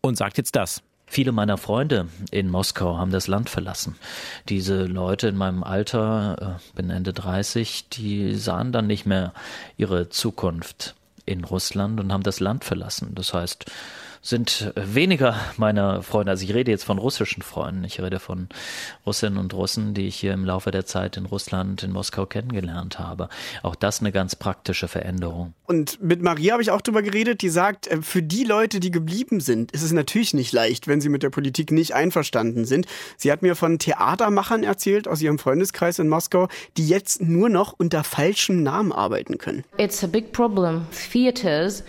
und 0.00 0.16
sagt 0.16 0.38
jetzt 0.38 0.54
das. 0.54 0.82
Viele 1.06 1.32
meiner 1.32 1.58
Freunde 1.58 2.08
in 2.30 2.50
Moskau 2.50 2.96
haben 2.96 3.10
das 3.10 3.28
Land 3.28 3.50
verlassen. 3.50 3.96
Diese 4.48 4.84
Leute 4.84 5.28
in 5.28 5.36
meinem 5.36 5.62
Alter, 5.62 6.58
äh, 6.58 6.76
bin 6.76 6.90
Ende 6.90 7.12
30, 7.12 7.88
die 7.88 8.34
sahen 8.34 8.72
dann 8.72 8.86
nicht 8.86 9.06
mehr 9.06 9.32
ihre 9.76 10.08
Zukunft 10.08 10.94
in 11.26 11.44
Russland 11.44 12.00
und 12.00 12.12
haben 12.12 12.22
das 12.22 12.40
Land 12.40 12.64
verlassen. 12.64 13.14
Das 13.14 13.32
heißt, 13.32 13.66
sind 14.24 14.72
weniger 14.74 15.36
meiner 15.58 16.02
Freunde, 16.02 16.30
also 16.30 16.44
ich 16.44 16.54
rede 16.54 16.70
jetzt 16.70 16.84
von 16.84 16.96
russischen 16.96 17.42
Freunden, 17.42 17.84
ich 17.84 18.00
rede 18.00 18.18
von 18.18 18.48
Russinnen 19.04 19.38
und 19.38 19.52
Russen, 19.52 19.92
die 19.92 20.08
ich 20.08 20.16
hier 20.16 20.32
im 20.32 20.46
Laufe 20.46 20.70
der 20.70 20.86
Zeit 20.86 21.18
in 21.18 21.26
Russland, 21.26 21.82
in 21.82 21.92
Moskau 21.92 22.24
kennengelernt 22.24 22.98
habe. 22.98 23.28
Auch 23.62 23.74
das 23.74 24.00
eine 24.00 24.12
ganz 24.12 24.34
praktische 24.34 24.88
Veränderung. 24.88 25.52
Und 25.66 26.02
mit 26.02 26.22
Maria 26.22 26.54
habe 26.54 26.62
ich 26.62 26.70
auch 26.70 26.80
drüber 26.80 27.02
geredet, 27.02 27.42
die 27.42 27.50
sagt, 27.50 27.86
äh, 27.86 28.00
für 28.00 28.22
die 28.22 28.44
Leute, 28.44 28.80
die 28.80 28.90
geblieben 28.90 29.40
sind, 29.40 29.72
ist 29.72 29.82
es 29.82 29.92
natürlich 29.92 30.32
nicht 30.32 30.52
leicht, 30.52 30.88
wenn 30.88 31.02
sie 31.02 31.10
mit 31.10 31.22
der 31.22 31.30
Politik 31.30 31.70
nicht 31.70 31.92
einverstanden 31.94 32.64
sind. 32.64 32.86
Sie 33.18 33.30
hat 33.30 33.42
mir 33.42 33.54
von 33.54 33.78
Theatermachern 33.78 34.62
erzählt 34.62 35.06
aus 35.06 35.20
ihrem 35.20 35.38
Freundeskreis 35.38 35.98
in 35.98 36.08
Moskau, 36.08 36.48
die 36.78 36.88
jetzt 36.88 37.20
nur 37.20 37.50
noch 37.50 37.74
unter 37.76 38.02
falschem 38.04 38.62
Namen 38.62 38.90
arbeiten 38.90 39.36
können. 39.36 39.64
It's 39.76 40.02
a 40.02 40.06
big 40.06 40.32
problem. 40.32 40.86
Theaters 41.12 41.84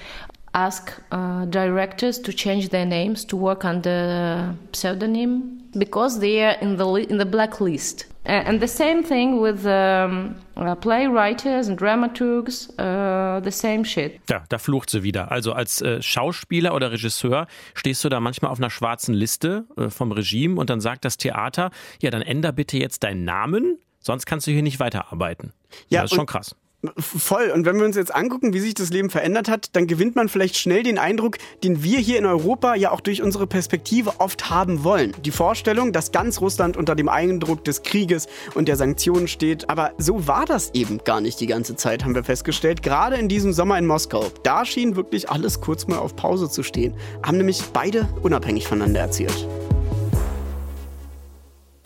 ask 0.56 0.92
uh, 1.12 1.46
directors 1.46 2.22
to 2.22 2.32
change 2.32 2.70
their 2.70 2.86
names 2.86 3.26
to 3.26 3.38
work 3.38 3.64
under 3.66 4.56
pseudonym 4.72 5.62
because 5.78 6.20
they 6.20 6.44
are 6.44 6.58
in 6.62 6.78
the 6.78 7.06
in 7.10 7.20
the 7.20 7.26
blacklist. 7.26 8.08
And 8.28 8.60
the 8.60 8.68
same 8.68 9.04
thing 9.04 9.40
with 9.40 9.68
um, 9.68 10.36
uh, 10.58 10.76
playwriters 10.76 11.70
and 11.70 11.78
dramaturgs, 11.78 12.72
uh, 12.80 13.40
the 13.44 13.52
same 13.52 13.86
shit. 13.86 14.20
Ja, 14.28 14.44
da 14.50 14.58
flucht 14.58 14.90
sie 14.90 15.04
wieder. 15.04 15.32
Also 15.32 15.54
als 15.54 15.80
äh, 15.82 16.02
Schauspieler 16.02 16.74
oder 16.74 16.92
Regisseur 16.92 17.46
stehst 17.76 18.04
du 18.04 18.10
da 18.10 18.20
manchmal 18.20 18.50
auf 18.50 18.58
einer 18.58 18.72
schwarzen 18.72 19.14
Liste 19.14 19.66
äh, 19.78 19.92
vom 19.92 20.12
Regime 20.12 20.60
und 20.60 20.72
dann 20.72 20.82
sagt 20.82 21.06
das 21.06 21.18
Theater, 21.18 21.70
ja, 22.02 22.10
dann 22.10 22.24
änder 22.24 22.52
bitte 22.52 22.80
jetzt 22.80 23.04
deinen 23.04 23.26
Namen, 23.26 23.78
sonst 24.00 24.26
kannst 24.26 24.48
du 24.48 24.52
hier 24.52 24.64
nicht 24.64 24.80
weiterarbeiten. 24.80 25.54
Ja, 25.90 26.02
das 26.02 26.12
ist 26.12 26.16
schon 26.16 26.26
krass. 26.26 26.56
Voll. 26.98 27.52
Und 27.52 27.66
wenn 27.66 27.78
wir 27.78 27.86
uns 27.86 27.96
jetzt 27.96 28.14
angucken, 28.14 28.54
wie 28.54 28.60
sich 28.60 28.74
das 28.74 28.90
Leben 28.90 29.10
verändert 29.10 29.50
hat, 29.50 29.76
dann 29.76 29.88
gewinnt 29.88 30.16
man 30.16 30.30
vielleicht 30.30 30.58
schnell 30.58 30.84
den 30.84 30.98
Eindruck, 30.98 31.38
den 31.64 31.84
wir 31.84 32.00
hier 32.00 32.18
in 32.18 32.26
Europa 32.26 32.76
ja 32.76 32.92
auch 32.92 33.02
durch 33.02 33.22
unsere 33.22 33.48
Perspektive 33.48 34.20
oft 34.20 34.50
haben 34.50 34.84
wollen. 34.84 35.14
Die 35.24 35.32
Vorstellung, 35.32 35.92
dass 35.92 36.12
ganz 36.12 36.42
Russland 36.42 36.78
unter 36.78 36.96
dem 36.96 37.10
Eindruck 37.10 37.64
des 37.64 37.84
Krieges 37.84 38.28
und 38.54 38.68
der 38.68 38.76
Sanktionen 38.76 39.28
steht. 39.28 39.70
Aber 39.70 39.94
so 39.98 40.28
war 40.28 40.46
das 40.46 40.72
eben 40.74 41.00
gar 41.04 41.22
nicht 41.22 41.40
die 41.40 41.48
ganze 41.48 41.76
Zeit, 41.76 42.04
haben 42.04 42.16
wir 42.16 42.24
festgestellt. 42.24 42.84
Gerade 42.84 43.18
in 43.18 43.30
diesem 43.30 43.54
Sommer 43.54 43.78
in 43.78 43.86
Moskau. 43.86 44.26
Da 44.44 44.66
schien 44.66 44.96
wirklich 44.96 45.30
alles 45.30 45.62
kurz 45.62 45.88
mal 45.88 45.98
auf 45.98 46.16
Pause 46.16 46.50
zu 46.50 46.64
stehen. 46.64 46.94
Haben 47.24 47.38
nämlich 47.38 47.62
beide 47.74 48.08
unabhängig 48.22 48.68
voneinander 48.68 49.02
erzählt. 49.02 49.48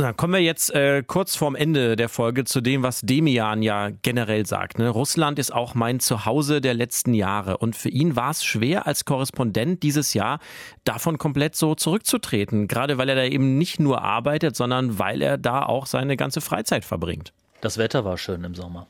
Na, 0.01 0.13
kommen 0.13 0.31
wir 0.31 0.39
jetzt 0.39 0.73
äh, 0.73 1.03
kurz 1.05 1.35
vorm 1.35 1.55
Ende 1.55 1.97
der 1.97 2.07
Folge 2.07 2.45
zu 2.45 2.61
dem, 2.61 2.83
was 2.83 3.01
Demian 3.01 3.61
ja 3.61 3.89
generell 4.01 4.45
sagt. 4.45 4.79
Ne? 4.79 4.87
Russland 4.87 5.37
ist 5.39 5.53
auch 5.53 5.75
mein 5.75 5.99
Zuhause 5.99 6.61
der 6.61 6.73
letzten 6.73 7.13
Jahre. 7.13 7.57
Und 7.57 7.75
für 7.75 7.89
ihn 7.89 8.15
war 8.15 8.31
es 8.31 8.45
schwer, 8.45 8.87
als 8.87 9.03
Korrespondent 9.03 9.83
dieses 9.83 10.13
Jahr 10.13 10.39
davon 10.85 11.17
komplett 11.17 11.57
so 11.57 11.75
zurückzutreten. 11.75 12.69
Gerade 12.69 12.97
weil 12.97 13.09
er 13.09 13.15
da 13.15 13.25
eben 13.25 13.57
nicht 13.57 13.81
nur 13.81 14.01
arbeitet, 14.01 14.55
sondern 14.55 14.99
weil 14.99 15.21
er 15.21 15.37
da 15.37 15.63
auch 15.63 15.85
seine 15.85 16.15
ganze 16.15 16.39
Freizeit 16.39 16.85
verbringt. 16.85 17.33
Das 17.59 17.77
Wetter 17.77 18.05
war 18.05 18.17
schön 18.17 18.45
im 18.45 18.55
Sommer. 18.55 18.87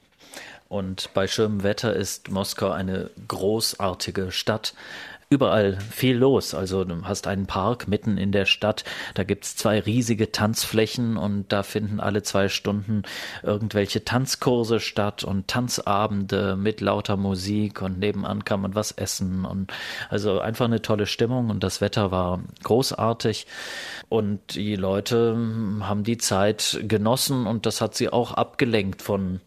Und 0.68 1.10
bei 1.16 1.26
schönem 1.26 1.64
Wetter 1.64 1.96
ist 1.96 2.30
Moskau 2.30 2.70
eine 2.70 3.10
großartige 3.28 4.32
Stadt 4.32 4.76
überall 5.32 5.78
viel 5.80 6.18
los. 6.18 6.56
Also 6.56 6.84
du 6.84 7.04
hast 7.04 7.28
einen 7.28 7.46
Park 7.46 7.88
mitten 7.88 8.18
in 8.18 8.32
der 8.32 8.46
Stadt, 8.46 8.84
da 9.14 9.24
gibt's 9.24 9.56
zwei 9.56 9.80
riesige 9.80 10.32
Tanzflächen 10.32 11.18
und 11.18 11.52
da 11.52 11.62
finden 11.62 12.00
alle 12.00 12.24
zwei 12.24 12.50
Stunden 12.50 13.04
irgendwelche 13.44 14.04
Tanzkurse 14.04 14.80
statt 14.80 15.24
und 15.24 15.48
Tanzabende 15.48 16.56
mit 16.56 16.82
lauter 16.82 17.16
Musik 17.16 17.84
und 17.84 18.00
nebenan 18.00 18.44
kann 18.44 18.62
man 18.62 18.74
was 18.74 18.92
essen 18.92 19.46
und 19.46 19.72
also 20.10 20.40
einfach 20.40 20.66
eine 20.66 20.82
tolle 20.82 21.06
Stimmung 21.06 21.52
und 21.52 21.64
das 21.64 21.80
Wetter 21.80 22.10
war 22.10 22.42
großartig 22.64 23.46
und 24.10 24.56
die 24.56 24.76
Leute 24.76 25.38
haben 25.82 26.04
die 26.04 26.18
Zeit 26.18 26.80
genossen 26.88 27.46
und 27.46 27.68
das 27.68 27.82
hat 27.82 27.94
sie 27.94 28.10
auch 28.10 28.34
abgelenkt 28.34 29.04
von 29.04 29.42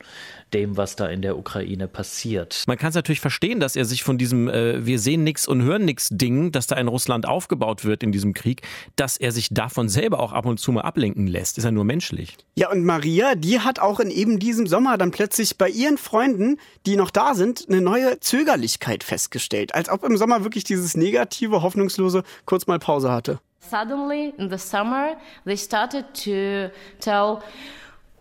dem, 0.55 0.77
was 0.77 0.97
da 0.97 1.07
in 1.07 1.23
der 1.23 1.39
Ukraine 1.39 1.89
passiert. 1.89 2.65
Man 2.67 2.79
kann 2.79 2.91
es 2.91 2.95
natürlich 2.95 3.21
verstehen, 3.21 3.61
dass 3.61 3.77
er 3.77 3.85
sich 3.85 4.03
von 4.03 4.19
diesem 4.19 4.49
äh, 4.49 4.85
Wir 4.87 4.99
sehen 4.99 5.25
nichts 5.25 5.49
und 5.49 5.63
hören 5.63 5.85
nichts 5.85 6.09
Ding, 6.11 6.53
das 6.53 6.67
da 6.67 6.77
in 6.77 6.89
Russland 6.89 7.27
aufgebaut 7.27 7.85
wird 7.85 8.03
in 8.03 8.13
diesem 8.13 8.35
Krieg, 8.35 8.63
dass 8.97 9.17
er 9.17 9.33
sich 9.33 9.49
davon 9.51 9.89
selber 9.89 10.21
auch 10.21 10.33
ab 10.33 10.47
und 10.47 10.59
zu 10.59 10.73
mal 10.73 10.83
ablenken 10.83 11.27
lässt. 11.27 11.59
Ist 11.59 11.65
ja 11.65 11.71
nur 11.71 11.85
menschlich. 11.85 12.37
Ja, 12.55 12.71
und 12.71 12.85
Maria, 12.85 13.35
die 13.35 13.61
hat 13.61 13.79
auch 13.79 14.01
in 14.01 14.11
eben 14.11 14.39
diesem 14.39 14.67
Sommer 14.67 14.99
dann 14.99 15.11
plötzlich 15.11 15.59
bei 15.59 15.69
ihren 15.69 15.99
Freunden, 15.99 16.59
die 16.87 16.97
noch 16.97 17.11
da 17.11 17.35
sind, 17.35 17.67
eine 17.69 17.81
neue 17.81 18.21
Zögerlichkeit 18.21 19.05
festgestellt. 19.05 19.75
Als 19.75 19.89
ob 19.89 20.05
im 20.05 20.17
Sommer 20.17 20.45
wirklich 20.45 20.65
dieses 20.65 20.97
negative, 20.97 21.63
hoffnungslose 21.63 22.23
kurz 22.45 22.67
mal 22.67 22.79
Pause 22.79 23.11
hatte. 23.11 23.41
Suddenly, 23.61 24.35
in 24.39 24.51
the 24.51 24.59
summer, 24.59 25.17
they 25.45 25.57
started 25.57 26.05
to 26.25 26.71
tell 27.01 27.39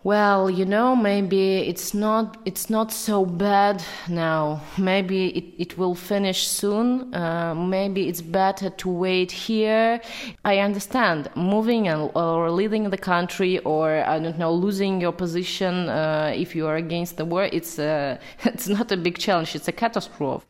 well 0.04 0.50
you 0.50 0.64
know 0.64 0.96
maybe 0.96 1.58
it's 1.58 1.94
not 1.94 2.36
it's 2.44 2.68
not 2.68 2.92
so 2.92 3.24
bad 3.24 3.82
now. 4.08 4.60
Maybe 4.78 5.28
it, 5.28 5.44
it 5.58 5.78
will 5.78 5.94
finish 5.94 6.46
soon. 6.46 7.14
Uh, 7.14 7.54
maybe 7.54 8.08
it's 8.08 8.20
better 8.20 8.70
to 8.70 8.88
wait 8.88 9.30
here. 9.30 10.00
I 10.44 10.58
understand. 10.58 11.30
Moving 11.34 11.88
and, 11.88 12.10
or 12.14 12.50
leaving 12.50 12.90
the 12.90 12.98
country 12.98 13.58
or 13.60 14.04
i 14.04 14.18
don't 14.18 14.38
know 14.38 14.52
losing 14.52 15.00
your 15.00 15.12
position 15.12 15.88
uh, 15.88 16.32
if 16.34 16.54
you 16.56 16.66
are 16.66 16.76
against 16.76 17.16
the 17.16 17.24
war 17.24 17.44
it's 17.44 17.78
uh, 17.78 18.18
it's 18.44 18.68
not 18.68 18.90
a 18.92 18.96
big 18.96 19.18
challenge. 19.18 19.54
It's 19.54 19.68
a 19.68 19.72
catastrophe 19.72 20.46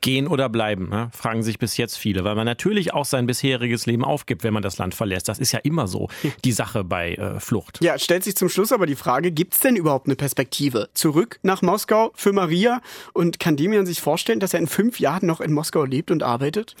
Gehen 0.00 0.28
oder 0.28 0.48
bleiben, 0.48 0.88
ne? 0.88 1.10
fragen 1.12 1.42
sich 1.42 1.58
bis 1.58 1.76
jetzt 1.76 1.96
viele, 1.96 2.24
weil 2.24 2.34
man 2.34 2.44
natürlich 2.44 2.94
auch 2.94 3.04
sein 3.04 3.26
bisheriges 3.26 3.86
Leben 3.86 4.04
aufgibt, 4.04 4.44
wenn 4.44 4.54
man 4.54 4.62
das 4.62 4.78
Land 4.78 4.94
verlässt. 4.94 5.28
Das 5.28 5.38
ist 5.38 5.52
ja 5.52 5.58
immer 5.60 5.86
so 5.86 6.08
die 6.44 6.52
Sache 6.52 6.84
bei 6.84 7.14
äh, 7.14 7.40
Flucht. 7.40 7.80
Ja, 7.82 7.98
stellt 7.98 8.24
sich 8.24 8.36
zum 8.36 8.48
Schluss 8.48 8.72
aber 8.72 8.86
die 8.86 8.94
Frage, 8.94 9.32
gibt 9.32 9.54
es 9.54 9.60
denn 9.60 9.76
überhaupt 9.76 10.06
eine 10.06 10.16
Perspektive 10.16 10.88
zurück 10.94 11.38
nach 11.42 11.62
Moskau 11.62 12.12
für 12.14 12.32
Maria? 12.32 12.80
Und 13.12 13.40
kann 13.40 13.56
Demian 13.56 13.86
sich 13.86 14.00
vorstellen, 14.00 14.40
dass 14.40 14.54
er 14.54 14.60
in 14.60 14.66
fünf 14.66 15.00
Jahren 15.00 15.26
noch 15.26 15.40
in 15.40 15.52
Moskau 15.52 15.84
lebt 15.84 16.10
und 16.10 16.22
arbeitet? 16.22 16.76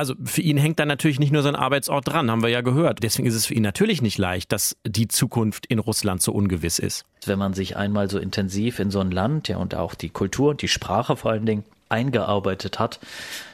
Also 0.00 0.14
für 0.24 0.40
ihn 0.40 0.56
hängt 0.56 0.78
da 0.78 0.86
natürlich 0.86 1.18
nicht 1.18 1.30
nur 1.30 1.42
sein 1.42 1.54
Arbeitsort 1.54 2.08
dran, 2.08 2.30
haben 2.30 2.42
wir 2.42 2.48
ja 2.48 2.62
gehört. 2.62 3.02
Deswegen 3.02 3.28
ist 3.28 3.34
es 3.34 3.44
für 3.44 3.52
ihn 3.52 3.62
natürlich 3.62 4.00
nicht 4.00 4.16
leicht, 4.16 4.50
dass 4.50 4.76
die 4.86 5.08
Zukunft 5.08 5.66
in 5.66 5.78
Russland 5.78 6.22
so 6.22 6.32
ungewiss 6.32 6.78
ist. 6.78 7.04
Wenn 7.26 7.38
man 7.38 7.52
sich 7.52 7.76
einmal 7.76 8.08
so 8.08 8.18
intensiv 8.18 8.78
in 8.78 8.90
so 8.90 9.00
ein 9.00 9.10
Land, 9.10 9.48
ja 9.48 9.58
und 9.58 9.74
auch 9.74 9.94
die 9.94 10.08
Kultur 10.08 10.50
und 10.50 10.62
die 10.62 10.68
Sprache 10.68 11.16
vor 11.16 11.32
allen 11.32 11.44
Dingen 11.44 11.64
eingearbeitet 11.90 12.78
hat, 12.78 13.00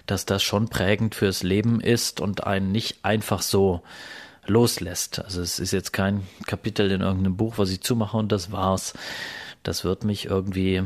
dass 0.07 0.27
das 0.27 0.43
schon 0.43 0.69
prägend 0.69 1.15
fürs 1.15 1.43
Leben 1.43 1.81
ist 1.81 2.21
und 2.21 2.45
einen 2.47 2.73
nicht 2.73 3.05
einfach 3.05 3.43
so 3.43 3.83
loslässt. 4.47 5.25
Also 5.25 5.41
es 5.41 5.59
ist 5.59 5.73
jetzt 5.73 5.93
kein 5.93 6.27
Kapitel 6.47 6.91
in 6.91 7.01
irgendeinem 7.01 7.37
Buch, 7.37 7.59
was 7.59 7.71
ich 7.71 7.81
zumache 7.81 8.17
und 8.17 8.31
das 8.31 8.53
war's. 8.53 8.95
Das 9.63 9.85
wird 9.85 10.05
mich 10.05 10.27
irgendwie 10.27 10.85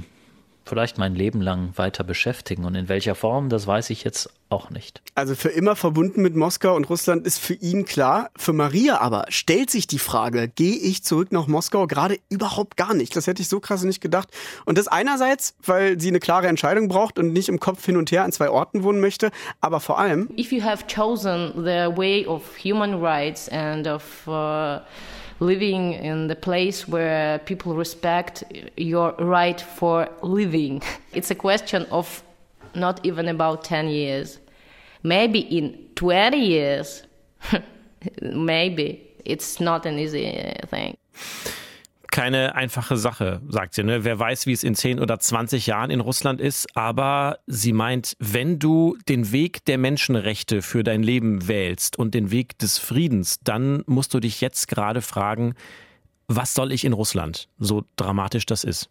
vielleicht 0.64 0.98
mein 0.98 1.14
Leben 1.14 1.40
lang 1.40 1.72
weiter 1.76 2.04
beschäftigen. 2.04 2.64
Und 2.64 2.74
in 2.74 2.88
welcher 2.88 3.14
Form, 3.14 3.48
das 3.48 3.66
weiß 3.66 3.90
ich 3.90 4.04
jetzt 4.04 4.30
auch 4.48 4.70
nicht. 4.70 5.00
Also 5.14 5.34
für 5.34 5.48
immer 5.48 5.76
verbunden 5.76 6.22
mit 6.22 6.34
Moskau 6.34 6.74
und 6.74 6.88
Russland 6.90 7.26
ist 7.26 7.38
für 7.38 7.54
ihn 7.54 7.84
klar. 7.84 8.30
Für 8.36 8.52
Maria 8.52 9.00
aber 9.00 9.26
stellt 9.28 9.70
sich 9.70 9.86
die 9.86 9.98
Frage, 9.98 10.48
gehe 10.48 10.76
ich 10.76 11.04
zurück 11.04 11.32
nach 11.32 11.46
Moskau? 11.46 11.86
Gerade 11.86 12.18
überhaupt 12.28 12.76
gar 12.76 12.94
nicht. 12.94 13.14
Das 13.16 13.26
hätte 13.26 13.42
ich 13.42 13.48
so 13.48 13.60
krass 13.60 13.82
nicht 13.84 14.00
gedacht. 14.00 14.28
Und 14.64 14.76
das 14.78 14.88
einerseits, 14.88 15.54
weil 15.64 16.00
sie 16.00 16.08
eine 16.08 16.20
klare 16.20 16.48
Entscheidung 16.48 16.88
braucht 16.88 17.18
und 17.18 17.32
nicht 17.32 17.48
im 17.48 17.60
Kopf 17.60 17.84
hin 17.84 17.96
und 17.96 18.10
her 18.10 18.24
an 18.24 18.32
zwei 18.32 18.50
Orten 18.50 18.82
wohnen 18.82 19.00
möchte, 19.00 19.30
aber 19.60 19.80
vor 19.80 19.98
allem. 19.98 20.28
If 20.36 20.52
you 20.52 20.62
have 20.62 20.84
chosen 20.92 21.52
the 21.56 21.96
way 21.96 22.26
of 22.26 22.42
human 22.62 23.02
rights 23.02 23.48
and 23.48 23.86
of 23.86 24.02
uh 24.26 24.80
living 25.40 25.94
in 25.94 26.28
the 26.28 26.36
place 26.36 26.86
where 26.86 27.38
people 27.40 27.74
respect 27.74 28.44
your 28.76 29.12
right 29.18 29.60
for 29.60 30.08
living. 30.22 30.82
It's 31.12 31.30
a 31.30 31.34
question 31.34 31.86
of 31.90 32.22
not 32.74 33.00
even 33.04 33.26
about 33.28 33.64
10 33.64 33.88
years. 33.88 34.38
Maybe 35.02 35.40
in 35.40 35.88
20 35.96 36.36
years, 36.38 37.02
maybe 38.22 39.10
it's 39.24 39.60
not 39.60 39.86
an 39.86 39.98
easy 39.98 40.26
uh, 40.28 40.66
thing. 40.66 40.96
Keine 42.10 42.54
einfache 42.54 42.96
Sache, 42.96 43.40
sagt 43.48 43.74
sie. 43.74 43.82
Ne? 43.82 44.04
Wer 44.04 44.18
weiß, 44.18 44.46
wie 44.46 44.52
es 44.52 44.64
in 44.64 44.74
10 44.74 45.00
oder 45.00 45.18
20 45.18 45.66
Jahren 45.66 45.90
in 45.90 46.00
Russland 46.00 46.40
ist. 46.40 46.76
Aber 46.76 47.38
sie 47.46 47.72
meint, 47.72 48.16
wenn 48.18 48.58
du 48.58 48.96
den 49.08 49.32
Weg 49.32 49.64
der 49.64 49.78
Menschenrechte 49.78 50.62
für 50.62 50.82
dein 50.82 51.02
Leben 51.02 51.48
wählst 51.48 51.98
und 51.98 52.14
den 52.14 52.30
Weg 52.30 52.58
des 52.58 52.78
Friedens, 52.78 53.38
dann 53.44 53.82
musst 53.86 54.14
du 54.14 54.20
dich 54.20 54.40
jetzt 54.40 54.68
gerade 54.68 55.02
fragen, 55.02 55.54
was 56.28 56.54
soll 56.54 56.72
ich 56.72 56.84
in 56.84 56.92
Russland? 56.92 57.48
So 57.58 57.84
dramatisch 57.96 58.46
das 58.46 58.64
ist. 58.64 58.88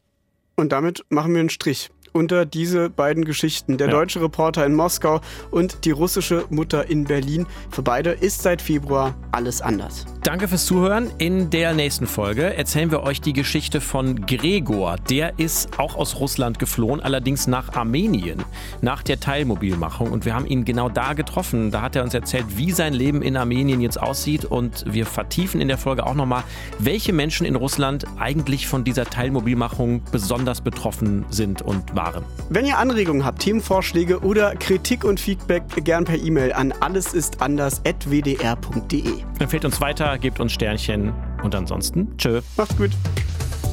Und 0.56 0.74
damit 0.74 1.06
machen 1.10 1.34
wir 1.34 1.40
einen 1.40 1.50
Strich 1.50 1.90
unter 2.20 2.46
diese 2.46 2.90
beiden 2.90 3.24
Geschichten. 3.24 3.78
Der 3.78 3.88
ja. 3.88 3.94
deutsche 3.94 4.22
Reporter 4.22 4.66
in 4.66 4.76
Moskau 4.76 5.22
und 5.52 5.86
die 5.86 5.92
russische 5.92 6.44
Mutter 6.50 6.90
in 6.90 7.06
Berlin. 7.06 7.48
Für 7.72 7.82
beide 7.82 8.12
ist 8.12 8.42
seit 8.42 8.62
Februar 8.62 9.16
alles 9.32 9.62
anders. 9.62 10.06
Danke 10.24 10.50
fürs 10.50 10.66
Zuhören. 10.66 11.10
In 11.18 11.50
der 11.50 11.74
nächsten 11.74 12.06
Folge 12.06 12.54
erzählen 12.54 12.92
wir 12.92 13.04
euch 13.04 13.22
die 13.22 13.32
Geschichte 13.32 13.80
von 13.80 14.26
Gregor. 14.26 14.98
Der 15.10 15.40
ist 15.40 15.80
auch 15.80 15.96
aus 15.96 16.20
Russland 16.20 16.60
geflohen, 16.60 17.00
allerdings 17.00 17.48
nach 17.48 17.74
Armenien, 17.74 18.44
nach 18.82 19.02
der 19.02 19.22
Teilmobilmachung. 19.22 20.12
Und 20.12 20.26
wir 20.26 20.36
haben 20.36 20.46
ihn 20.46 20.66
genau 20.66 20.90
da 20.90 21.14
getroffen. 21.14 21.72
Da 21.72 21.82
hat 21.82 21.96
er 21.96 22.04
uns 22.04 22.14
erzählt, 22.14 22.46
wie 22.58 22.72
sein 22.72 22.94
Leben 22.94 23.22
in 23.22 23.38
Armenien 23.38 23.80
jetzt 23.80 24.00
aussieht. 24.00 24.44
Und 24.44 24.84
wir 24.86 25.06
vertiefen 25.06 25.62
in 25.62 25.70
der 25.70 25.78
Folge 25.78 26.06
auch 26.06 26.16
nochmal, 26.16 26.44
welche 26.80 27.14
Menschen 27.14 27.46
in 27.46 27.56
Russland 27.56 28.04
eigentlich 28.20 28.68
von 28.68 28.84
dieser 28.84 29.06
Teilmobilmachung 29.06 30.02
besonders 30.12 30.60
betroffen 30.60 31.26
sind 31.30 31.62
und 31.62 31.96
waren. 31.96 32.09
Wenn 32.50 32.66
ihr 32.66 32.78
Anregungen 32.78 33.26
habt, 33.26 33.40
Themenvorschläge 33.40 34.20
oder 34.20 34.56
Kritik 34.56 35.04
und 35.04 35.20
Feedback, 35.20 35.64
gern 35.84 36.06
per 36.06 36.18
E-Mail 36.18 36.54
an 36.54 36.72
allesistanders.wdr.de. 36.72 39.24
Empfehlt 39.40 39.66
uns 39.66 39.82
weiter, 39.82 40.18
gebt 40.18 40.40
uns 40.40 40.54
Sternchen 40.54 41.14
und 41.44 41.56
ansonsten 41.56 42.16
tschö. 42.18 42.42
Macht's 42.58 42.78
gut. 42.78 42.92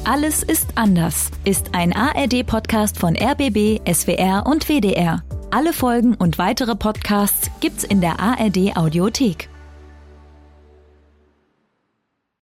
Alles 0.03 0.43
ist 0.43 0.69
anders 0.75 1.31
ist 1.43 1.75
ein 1.75 1.93
ARD-Podcast 1.93 2.97
von 2.97 3.17
RBB, 3.17 3.81
SWR 3.91 4.45
und 4.45 4.69
WDR. 4.69 5.23
Alle 5.51 5.73
Folgen 5.73 6.13
und 6.13 6.37
weitere 6.37 6.75
Podcasts 6.75 7.51
gibt's 7.59 7.83
in 7.83 7.99
der 7.99 8.19
ARD 8.19 8.77
Audiothek. 8.77 9.49